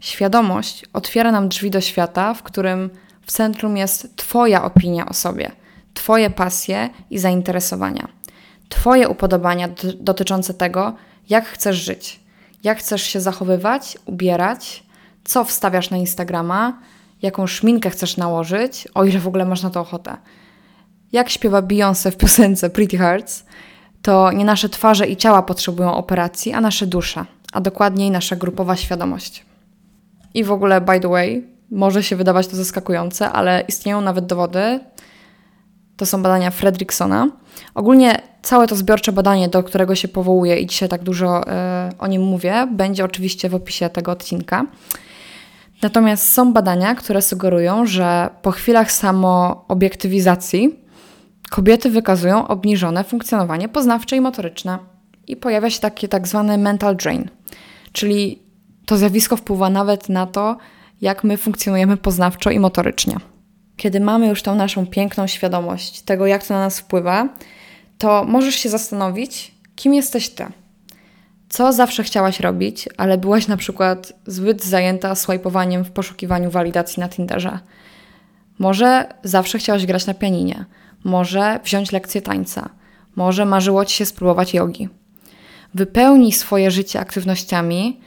Świadomość 0.00 0.84
otwiera 0.92 1.32
nam 1.32 1.48
drzwi 1.48 1.70
do 1.70 1.80
świata, 1.80 2.34
w 2.34 2.42
którym 2.42 2.90
w 3.22 3.32
centrum 3.32 3.76
jest 3.76 4.16
Twoja 4.16 4.64
opinia 4.64 5.08
o 5.08 5.14
sobie, 5.14 5.50
Twoje 5.94 6.30
pasje 6.30 6.90
i 7.10 7.18
zainteresowania, 7.18 8.08
Twoje 8.68 9.08
upodobania 9.08 9.68
dotyczące 10.00 10.54
tego, 10.54 10.94
jak 11.28 11.46
chcesz 11.46 11.76
żyć, 11.76 12.20
jak 12.64 12.78
chcesz 12.78 13.02
się 13.02 13.20
zachowywać, 13.20 13.98
ubierać, 14.06 14.82
co 15.24 15.44
wstawiasz 15.44 15.90
na 15.90 15.96
Instagrama, 15.96 16.78
jaką 17.22 17.46
szminkę 17.46 17.90
chcesz 17.90 18.16
nałożyć, 18.16 18.88
o 18.94 19.04
ile 19.04 19.18
w 19.18 19.26
ogóle 19.28 19.44
masz 19.44 19.62
na 19.62 19.70
to 19.70 19.80
ochotę. 19.80 20.16
Jak 21.12 21.30
śpiewa 21.30 21.62
Beyoncé 21.62 22.10
w 22.10 22.16
piosence 22.16 22.70
Pretty 22.70 22.98
Hearts, 22.98 23.44
to 24.02 24.32
nie 24.32 24.44
nasze 24.44 24.68
twarze 24.68 25.06
i 25.06 25.16
ciała 25.16 25.42
potrzebują 25.42 25.94
operacji, 25.94 26.52
a 26.52 26.60
nasze 26.60 26.86
dusze, 26.86 27.24
a 27.52 27.60
dokładniej 27.60 28.10
nasza 28.10 28.36
grupowa 28.36 28.76
świadomość. 28.76 29.46
I 30.34 30.44
w 30.44 30.52
ogóle, 30.52 30.80
by 30.80 31.00
the 31.00 31.08
way, 31.08 31.46
może 31.70 32.02
się 32.02 32.16
wydawać 32.16 32.46
to 32.46 32.56
zaskakujące, 32.56 33.30
ale 33.32 33.64
istnieją 33.68 34.00
nawet 34.00 34.26
dowody. 34.26 34.80
To 35.96 36.06
są 36.06 36.22
badania 36.22 36.50
Fredricksona. 36.50 37.28
Ogólnie 37.74 38.22
całe 38.42 38.66
to 38.66 38.76
zbiorcze 38.76 39.12
badanie, 39.12 39.48
do 39.48 39.62
którego 39.62 39.94
się 39.94 40.08
powołuję 40.08 40.60
i 40.60 40.66
dzisiaj 40.66 40.88
tak 40.88 41.02
dużo 41.02 41.42
y, 41.42 41.98
o 41.98 42.06
nim 42.06 42.22
mówię, 42.22 42.68
będzie 42.72 43.04
oczywiście 43.04 43.48
w 43.48 43.54
opisie 43.54 43.90
tego 43.90 44.12
odcinka. 44.12 44.66
Natomiast 45.82 46.32
są 46.32 46.52
badania, 46.52 46.94
które 46.94 47.22
sugerują, 47.22 47.86
że 47.86 48.30
po 48.42 48.50
chwilach 48.50 48.92
samoobiektywizacji 48.92 50.80
kobiety 51.50 51.90
wykazują 51.90 52.48
obniżone 52.48 53.04
funkcjonowanie 53.04 53.68
poznawcze 53.68 54.16
i 54.16 54.20
motoryczne. 54.20 54.78
I 55.26 55.36
pojawia 55.36 55.70
się 55.70 55.80
taki 55.80 56.08
tak 56.08 56.28
zwany 56.28 56.58
mental 56.58 56.96
drain, 56.96 57.30
czyli 57.92 58.42
to 58.86 58.96
zjawisko 58.96 59.36
wpływa 59.36 59.70
nawet 59.70 60.08
na 60.08 60.26
to, 60.26 60.56
jak 61.00 61.24
my 61.24 61.36
funkcjonujemy 61.36 61.96
poznawczo 61.96 62.50
i 62.50 62.58
motorycznie. 62.58 63.16
Kiedy 63.76 64.00
mamy 64.00 64.26
już 64.28 64.42
tą 64.42 64.54
naszą 64.54 64.86
piękną 64.86 65.26
świadomość 65.26 66.00
tego, 66.00 66.26
jak 66.26 66.46
to 66.46 66.54
na 66.54 66.60
nas 66.60 66.80
wpływa, 66.80 67.28
to 67.98 68.24
możesz 68.24 68.54
się 68.54 68.68
zastanowić, 68.68 69.54
kim 69.76 69.94
jesteś 69.94 70.28
ty. 70.28 70.46
Co 71.48 71.72
zawsze 71.72 72.02
chciałaś 72.02 72.40
robić, 72.40 72.88
ale 72.96 73.18
byłaś 73.18 73.48
na 73.48 73.56
przykład 73.56 74.12
zbyt 74.26 74.64
zajęta 74.64 75.14
swajpowaniem 75.14 75.84
w 75.84 75.90
poszukiwaniu 75.90 76.50
walidacji 76.50 77.00
na 77.00 77.08
Tinderze. 77.08 77.58
Może 78.58 79.06
zawsze 79.24 79.58
chciałaś 79.58 79.86
grać 79.86 80.06
na 80.06 80.14
pianinie, 80.14 80.64
może 81.04 81.60
wziąć 81.64 81.92
lekcję 81.92 82.22
tańca, 82.22 82.68
może 83.16 83.44
marzyło 83.44 83.84
ci 83.84 83.96
się 83.96 84.06
spróbować 84.06 84.54
jogi. 84.54 84.88
Wypełnij 85.74 86.32
swoje 86.32 86.70
życie 86.70 87.00
aktywnościami, 87.00 88.00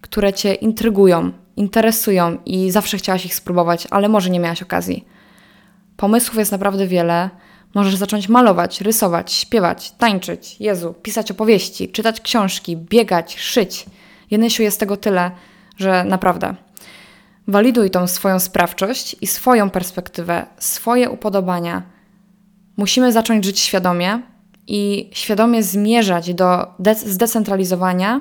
które 0.00 0.32
cię 0.32 0.54
intrygują, 0.54 1.32
interesują 1.56 2.38
i 2.46 2.70
zawsze 2.70 2.96
chciałaś 2.96 3.26
ich 3.26 3.34
spróbować, 3.34 3.86
ale 3.90 4.08
może 4.08 4.30
nie 4.30 4.40
miałaś 4.40 4.62
okazji. 4.62 5.04
Pomysłów 5.96 6.38
jest 6.38 6.52
naprawdę 6.52 6.86
wiele. 6.86 7.30
Możesz 7.74 7.96
zacząć 7.96 8.28
malować, 8.28 8.80
rysować, 8.80 9.32
śpiewać, 9.32 9.90
tańczyć, 9.90 10.56
Jezu, 10.60 10.94
pisać 11.02 11.30
opowieści, 11.30 11.88
czytać 11.88 12.20
książki, 12.20 12.76
biegać, 12.76 13.38
szyć. 13.38 13.86
Jenysiu 14.30 14.62
jest 14.62 14.80
tego 14.80 14.96
tyle, 14.96 15.30
że 15.76 16.04
naprawdę. 16.04 16.54
Waliduj 17.48 17.90
tą 17.90 18.06
swoją 18.06 18.38
sprawczość 18.38 19.16
i 19.20 19.26
swoją 19.26 19.70
perspektywę, 19.70 20.46
swoje 20.58 21.10
upodobania. 21.10 21.82
Musimy 22.76 23.12
zacząć 23.12 23.44
żyć 23.44 23.60
świadomie 23.60 24.22
i 24.66 25.10
świadomie 25.12 25.62
zmierzać 25.62 26.34
do 26.34 26.66
zdecentralizowania 27.06 28.20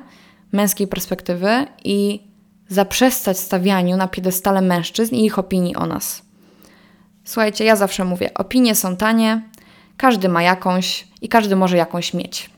męskiej 0.51 0.87
perspektywy 0.87 1.65
i 1.83 2.27
zaprzestać 2.67 3.39
stawianiu 3.39 3.97
na 3.97 4.07
piedestale 4.07 4.61
mężczyzn 4.61 5.15
i 5.15 5.25
ich 5.25 5.39
opinii 5.39 5.75
o 5.75 5.85
nas. 5.85 6.28
Słuchajcie, 7.29 7.65
ja 7.65 7.75
zawsze 7.75 8.05
mówię, 8.05 8.33
opinie 8.33 8.75
są 8.75 8.95
tanie, 8.95 9.41
każdy 9.97 10.29
ma 10.29 10.43
jakąś 10.43 11.07
i 11.21 11.29
każdy 11.29 11.55
może 11.55 11.77
jakąś 11.77 12.13
mieć. 12.13 12.49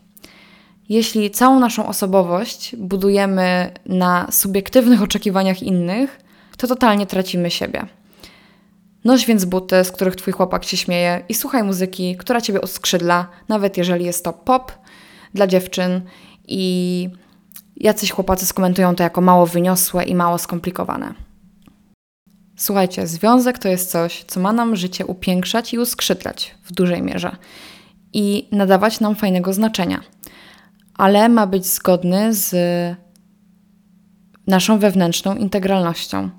Jeśli 0.89 1.31
całą 1.31 1.59
naszą 1.59 1.87
osobowość 1.87 2.75
budujemy 2.75 3.71
na 3.85 4.27
subiektywnych 4.31 5.01
oczekiwaniach 5.01 5.63
innych, 5.63 6.19
to 6.57 6.67
totalnie 6.67 7.05
tracimy 7.05 7.51
siebie. 7.51 7.85
Noś 9.03 9.25
więc 9.25 9.45
buty, 9.45 9.83
z 9.83 9.91
których 9.91 10.15
twój 10.15 10.33
chłopak 10.33 10.63
się 10.63 10.77
śmieje 10.77 11.23
i 11.29 11.33
słuchaj 11.33 11.63
muzyki, 11.63 12.17
która 12.17 12.41
ciebie 12.41 12.61
oskrzydla, 12.61 13.27
nawet 13.47 13.77
jeżeli 13.77 14.05
jest 14.05 14.23
to 14.25 14.33
pop 14.33 14.71
dla 15.33 15.47
dziewczyn 15.47 16.01
i 16.47 17.09
jacyś 17.77 18.11
chłopacy 18.11 18.45
skomentują 18.45 18.95
to 18.95 19.03
jako 19.03 19.21
mało 19.21 19.45
wyniosłe 19.45 20.03
i 20.03 20.15
mało 20.15 20.37
skomplikowane. 20.37 21.30
Słuchajcie, 22.61 23.07
związek 23.07 23.59
to 23.59 23.67
jest 23.67 23.91
coś, 23.91 24.23
co 24.27 24.39
ma 24.39 24.53
nam 24.53 24.75
życie 24.75 25.05
upiększać 25.05 25.73
i 25.73 25.79
uskrzydlać 25.79 26.55
w 26.63 26.71
dużej 26.71 27.01
mierze 27.01 27.35
i 28.13 28.47
nadawać 28.51 28.99
nam 28.99 29.15
fajnego 29.15 29.53
znaczenia, 29.53 30.01
ale 30.97 31.29
ma 31.29 31.47
być 31.47 31.65
zgodny 31.65 32.33
z 32.33 32.55
naszą 34.47 34.79
wewnętrzną 34.79 35.35
integralnością. 35.35 36.29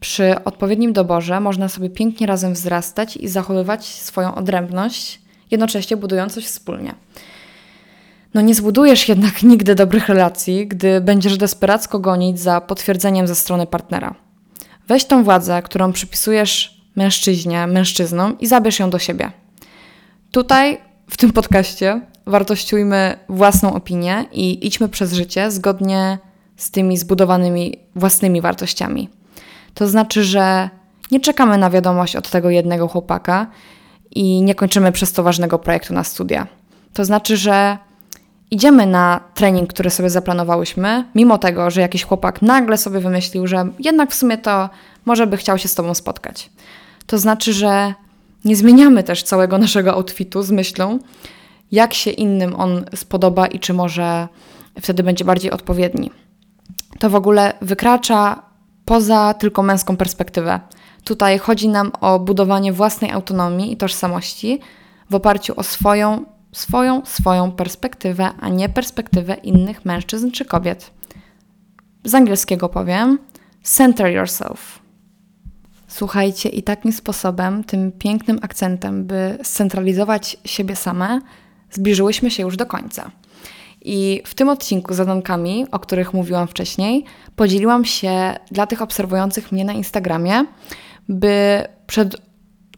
Przy 0.00 0.44
odpowiednim 0.44 0.92
doborze 0.92 1.40
można 1.40 1.68
sobie 1.68 1.90
pięknie 1.90 2.26
razem 2.26 2.52
wzrastać 2.52 3.16
i 3.16 3.28
zachowywać 3.28 3.86
swoją 3.86 4.34
odrębność, 4.34 5.20
jednocześnie 5.50 5.96
budując 5.96 6.34
coś 6.34 6.46
wspólnie. 6.46 6.94
No 8.34 8.40
nie 8.40 8.54
zbudujesz 8.54 9.08
jednak 9.08 9.42
nigdy 9.42 9.74
dobrych 9.74 10.08
relacji, 10.08 10.66
gdy 10.66 11.00
będziesz 11.00 11.36
desperacko 11.36 11.98
gonić 11.98 12.40
za 12.40 12.60
potwierdzeniem 12.60 13.26
ze 13.26 13.34
strony 13.34 13.66
partnera. 13.66 14.27
Weź 14.88 15.04
tą 15.04 15.24
władzę, 15.24 15.62
którą 15.62 15.92
przypisujesz 15.92 16.80
mężczyźnie, 16.96 17.66
mężczyznom 17.66 18.38
i 18.38 18.46
zabierz 18.46 18.78
ją 18.78 18.90
do 18.90 18.98
siebie. 18.98 19.30
Tutaj, 20.30 20.78
w 21.10 21.16
tym 21.16 21.32
podcaście, 21.32 22.00
wartościujmy 22.26 23.18
własną 23.28 23.74
opinię 23.74 24.24
i 24.32 24.66
idźmy 24.66 24.88
przez 24.88 25.12
życie 25.12 25.50
zgodnie 25.50 26.18
z 26.56 26.70
tymi 26.70 26.96
zbudowanymi 26.96 27.78
własnymi 27.94 28.40
wartościami. 28.40 29.08
To 29.74 29.88
znaczy, 29.88 30.24
że 30.24 30.70
nie 31.10 31.20
czekamy 31.20 31.58
na 31.58 31.70
wiadomość 31.70 32.16
od 32.16 32.30
tego 32.30 32.50
jednego 32.50 32.88
chłopaka 32.88 33.46
i 34.10 34.42
nie 34.42 34.54
kończymy 34.54 34.92
przez 34.92 35.12
to 35.12 35.22
ważnego 35.22 35.58
projektu 35.58 35.94
na 35.94 36.04
studia. 36.04 36.46
To 36.92 37.04
znaczy, 37.04 37.36
że 37.36 37.78
idziemy 38.50 38.86
na 38.86 39.20
trening, 39.34 39.70
który 39.70 39.90
sobie 39.90 40.10
zaplanowałyśmy, 40.10 41.04
mimo 41.14 41.38
tego, 41.38 41.70
że 41.70 41.80
jakiś 41.80 42.04
chłopak 42.04 42.42
nagle 42.42 42.78
sobie 42.78 43.00
wymyślił, 43.00 43.46
że 43.46 43.68
jednak 43.78 44.10
w 44.10 44.14
sumie 44.14 44.38
to 44.38 44.70
może 45.04 45.26
by 45.26 45.36
chciał 45.36 45.58
się 45.58 45.68
z 45.68 45.74
tobą 45.74 45.94
spotkać. 45.94 46.50
To 47.06 47.18
znaczy, 47.18 47.52
że 47.52 47.94
nie 48.44 48.56
zmieniamy 48.56 49.02
też 49.02 49.22
całego 49.22 49.58
naszego 49.68 49.92
outfitu 49.92 50.42
z 50.42 50.50
myślą, 50.50 50.98
jak 51.72 51.94
się 51.94 52.10
innym 52.10 52.54
on 52.56 52.84
spodoba 52.94 53.46
i 53.46 53.58
czy 53.58 53.74
może 53.74 54.28
wtedy 54.80 55.02
będzie 55.02 55.24
bardziej 55.24 55.50
odpowiedni. 55.50 56.10
To 56.98 57.10
w 57.10 57.14
ogóle 57.14 57.52
wykracza 57.62 58.42
poza 58.84 59.34
tylko 59.34 59.62
męską 59.62 59.96
perspektywę. 59.96 60.60
Tutaj 61.04 61.38
chodzi 61.38 61.68
nam 61.68 61.92
o 62.00 62.18
budowanie 62.18 62.72
własnej 62.72 63.10
autonomii 63.10 63.72
i 63.72 63.76
tożsamości 63.76 64.60
w 65.10 65.14
oparciu 65.14 65.52
o 65.56 65.62
swoją 65.62 66.24
swoją, 66.58 67.04
swoją 67.04 67.52
perspektywę, 67.52 68.30
a 68.40 68.48
nie 68.48 68.68
perspektywę 68.68 69.34
innych 69.34 69.84
mężczyzn 69.84 70.30
czy 70.30 70.44
kobiet. 70.44 70.90
Z 72.04 72.14
angielskiego 72.14 72.68
powiem 72.68 73.18
center 73.62 74.12
yourself. 74.12 74.78
Słuchajcie, 75.88 76.48
i 76.48 76.62
takim 76.62 76.92
sposobem, 76.92 77.64
tym 77.64 77.92
pięknym 77.92 78.38
akcentem, 78.42 79.04
by 79.04 79.38
scentralizować 79.42 80.36
siebie 80.44 80.76
same, 80.76 81.20
zbliżyłyśmy 81.70 82.30
się 82.30 82.42
już 82.42 82.56
do 82.56 82.66
końca. 82.66 83.10
I 83.82 84.22
w 84.24 84.34
tym 84.34 84.48
odcinku 84.48 84.94
z 84.94 84.96
zadankami, 84.96 85.66
o 85.70 85.78
których 85.78 86.14
mówiłam 86.14 86.48
wcześniej, 86.48 87.04
podzieliłam 87.36 87.84
się 87.84 88.36
dla 88.50 88.66
tych 88.66 88.82
obserwujących 88.82 89.52
mnie 89.52 89.64
na 89.64 89.72
Instagramie, 89.72 90.44
by 91.08 91.64
przed 91.86 92.27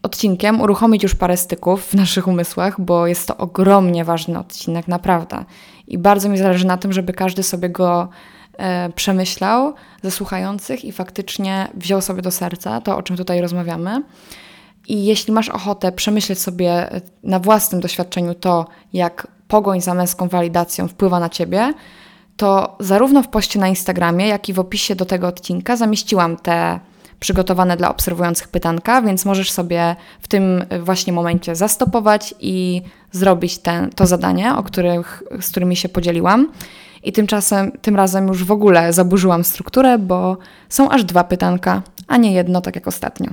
odcinkiem 0.03 0.61
uruchomić 0.61 1.03
już 1.03 1.15
parę 1.15 1.37
styków 1.37 1.85
w 1.85 1.93
naszych 1.93 2.27
umysłach, 2.27 2.81
bo 2.81 3.07
jest 3.07 3.27
to 3.27 3.37
ogromnie 3.37 4.05
ważny 4.05 4.39
odcinek, 4.39 4.87
naprawdę. 4.87 5.45
I 5.87 5.97
bardzo 5.97 6.29
mi 6.29 6.37
zależy 6.37 6.67
na 6.67 6.77
tym, 6.77 6.93
żeby 6.93 7.13
każdy 7.13 7.43
sobie 7.43 7.69
go 7.69 8.09
e, 8.57 8.89
przemyślał 8.89 9.73
ze 10.03 10.11
słuchających 10.11 10.85
i 10.85 10.91
faktycznie 10.91 11.67
wziął 11.73 12.01
sobie 12.01 12.21
do 12.21 12.31
serca 12.31 12.81
to, 12.81 12.97
o 12.97 13.03
czym 13.03 13.17
tutaj 13.17 13.41
rozmawiamy. 13.41 14.03
I 14.87 15.05
jeśli 15.05 15.33
masz 15.33 15.49
ochotę 15.49 15.91
przemyśleć 15.91 16.39
sobie 16.39 16.89
na 17.23 17.39
własnym 17.39 17.81
doświadczeniu 17.81 18.35
to, 18.35 18.65
jak 18.93 19.27
pogoń 19.47 19.81
za 19.81 19.93
męską 19.93 20.27
walidacją 20.27 20.87
wpływa 20.87 21.19
na 21.19 21.29
ciebie, 21.29 21.73
to 22.37 22.75
zarówno 22.79 23.23
w 23.23 23.27
poście 23.27 23.59
na 23.59 23.67
Instagramie, 23.67 24.27
jak 24.27 24.49
i 24.49 24.53
w 24.53 24.59
opisie 24.59 24.95
do 24.95 25.05
tego 25.05 25.27
odcinka 25.27 25.75
zamieściłam 25.75 26.37
te 26.37 26.79
przygotowane 27.21 27.77
dla 27.77 27.89
obserwujących 27.89 28.47
pytanka, 28.47 29.01
więc 29.01 29.25
możesz 29.25 29.51
sobie 29.51 29.95
w 30.21 30.27
tym 30.27 30.65
właśnie 30.79 31.13
momencie 31.13 31.55
zastopować 31.55 32.35
i 32.39 32.81
zrobić 33.11 33.59
to 33.95 34.07
zadanie, 34.07 34.55
o 34.55 34.63
których, 34.63 35.23
z 35.41 35.49
którymi 35.51 35.75
się 35.75 35.89
podzieliłam. 35.89 36.51
I 37.03 37.11
tymczasem, 37.11 37.71
tym 37.81 37.95
razem 37.95 38.27
już 38.27 38.43
w 38.43 38.51
ogóle 38.51 38.93
zaburzyłam 38.93 39.43
strukturę, 39.43 39.97
bo 39.97 40.37
są 40.69 40.89
aż 40.89 41.03
dwa 41.03 41.23
pytanka, 41.23 41.81
a 42.07 42.17
nie 42.17 42.33
jedno, 42.33 42.61
tak 42.61 42.75
jak 42.75 42.87
ostatnio. 42.87 43.29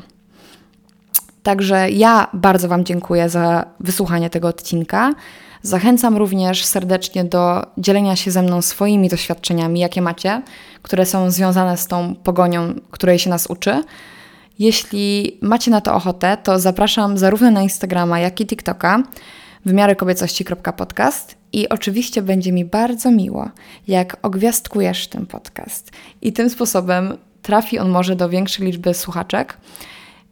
Także 1.43 1.91
ja 1.91 2.29
bardzo 2.33 2.69
Wam 2.69 2.85
dziękuję 2.85 3.29
za 3.29 3.65
wysłuchanie 3.81 4.31
tego 4.31 4.49
odcinka. 4.49 5.15
Zachęcam 5.63 6.17
również 6.17 6.65
serdecznie 6.65 7.25
do 7.25 7.67
dzielenia 7.79 8.17
się 8.17 8.31
ze 8.31 8.43
mną 8.43 8.63
swoimi 8.63 9.09
doświadczeniami, 9.09 9.81
jakie 9.81 10.03
macie, 10.03 10.43
które 10.83 11.07
są 11.07 11.31
związane 11.31 11.77
z 11.77 11.87
tą 11.87 12.15
pogonią, 12.15 12.75
której 12.91 13.19
się 13.19 13.31
nas 13.31 13.47
uczy. 13.47 13.83
Jeśli 14.59 15.39
macie 15.43 15.71
na 15.71 15.81
to 15.81 15.95
ochotę, 15.95 16.37
to 16.43 16.59
zapraszam 16.59 17.19
zarówno 17.19 17.51
na 17.51 17.63
Instagrama, 17.63 18.21
jak 18.21 18.41
i 18.41 18.47
TikToka 18.47 19.03
wymiarykobiecości.podcast 19.65 21.37
i 21.53 21.69
oczywiście 21.69 22.23
będzie 22.23 22.53
mi 22.53 22.65
bardzo 22.65 23.11
miło, 23.11 23.51
jak 23.89 24.17
ogwiazdkujesz 24.23 25.09
ten 25.09 25.27
podcast 25.27 25.91
i 26.23 26.33
tym 26.33 26.51
sposobem 26.51 27.19
trafi 27.43 27.79
on 27.79 27.89
może 27.89 28.17
do 28.17 28.29
większej 28.29 28.67
liczby 28.67 28.95
słuchaczek. 28.95 29.57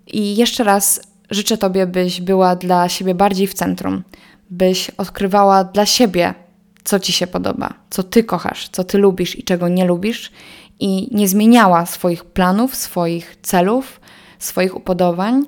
I 0.07 0.37
jeszcze 0.37 0.65
raz 0.65 1.01
życzę 1.31 1.59
Tobie, 1.59 1.87
byś 1.87 2.21
była 2.21 2.57
dla 2.57 2.89
siebie 2.89 3.15
bardziej 3.15 3.47
w 3.47 3.55
centrum, 3.55 4.03
byś 4.51 4.91
odkrywała 4.91 5.65
dla 5.65 5.87
siebie, 5.87 6.35
co 6.85 7.01
ci 7.01 7.13
się 7.13 7.27
podoba, 7.27 7.75
co 7.91 8.03
ty 8.03 8.25
kochasz, 8.25 8.69
co 8.69 8.85
ty 8.85 8.99
lubisz 8.99 9.39
i 9.39 9.43
czego 9.43 9.69
nie 9.69 9.85
lubisz, 9.85 10.33
i 10.81 11.09
nie 11.17 11.29
zmieniała 11.29 11.87
swoich 11.87 12.25
planów, 12.25 12.75
swoich 12.75 13.37
celów, 13.43 14.01
swoich 14.39 14.77
upodobań 14.77 15.45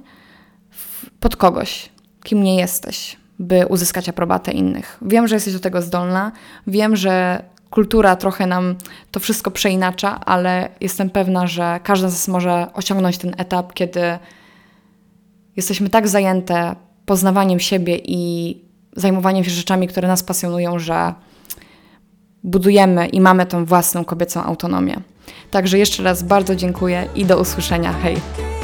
pod 1.20 1.36
kogoś, 1.36 1.90
kim 2.24 2.42
nie 2.42 2.56
jesteś, 2.56 3.16
by 3.38 3.66
uzyskać 3.66 4.08
aprobatę 4.08 4.52
innych. 4.52 4.98
Wiem, 5.02 5.28
że 5.28 5.36
jesteś 5.36 5.54
do 5.54 5.60
tego 5.60 5.82
zdolna, 5.82 6.32
wiem, 6.66 6.96
że 6.96 7.44
kultura 7.70 8.16
trochę 8.16 8.46
nam 8.46 8.74
to 9.10 9.20
wszystko 9.20 9.50
przeinacza, 9.50 10.20
ale 10.20 10.68
jestem 10.80 11.10
pewna, 11.10 11.46
że 11.46 11.80
każda 11.82 12.08
z 12.08 12.12
nas 12.12 12.28
może 12.28 12.66
osiągnąć 12.74 13.18
ten 13.18 13.34
etap, 13.38 13.72
kiedy 13.72 14.18
jesteśmy 15.56 15.90
tak 15.90 16.08
zajęte 16.08 16.76
poznawaniem 17.06 17.60
siebie 17.60 17.98
i 18.04 18.67
zajmowaniem 18.98 19.44
się 19.44 19.50
rzeczami, 19.50 19.88
które 19.88 20.08
nas 20.08 20.22
pasjonują, 20.22 20.78
że 20.78 21.14
budujemy 22.44 23.06
i 23.06 23.20
mamy 23.20 23.46
tą 23.46 23.64
własną 23.64 24.04
kobiecą 24.04 24.42
autonomię. 24.42 25.00
Także 25.50 25.78
jeszcze 25.78 26.02
raz 26.02 26.22
bardzo 26.22 26.56
dziękuję 26.56 27.08
i 27.14 27.24
do 27.24 27.40
usłyszenia. 27.40 27.92
Hej! 27.92 28.57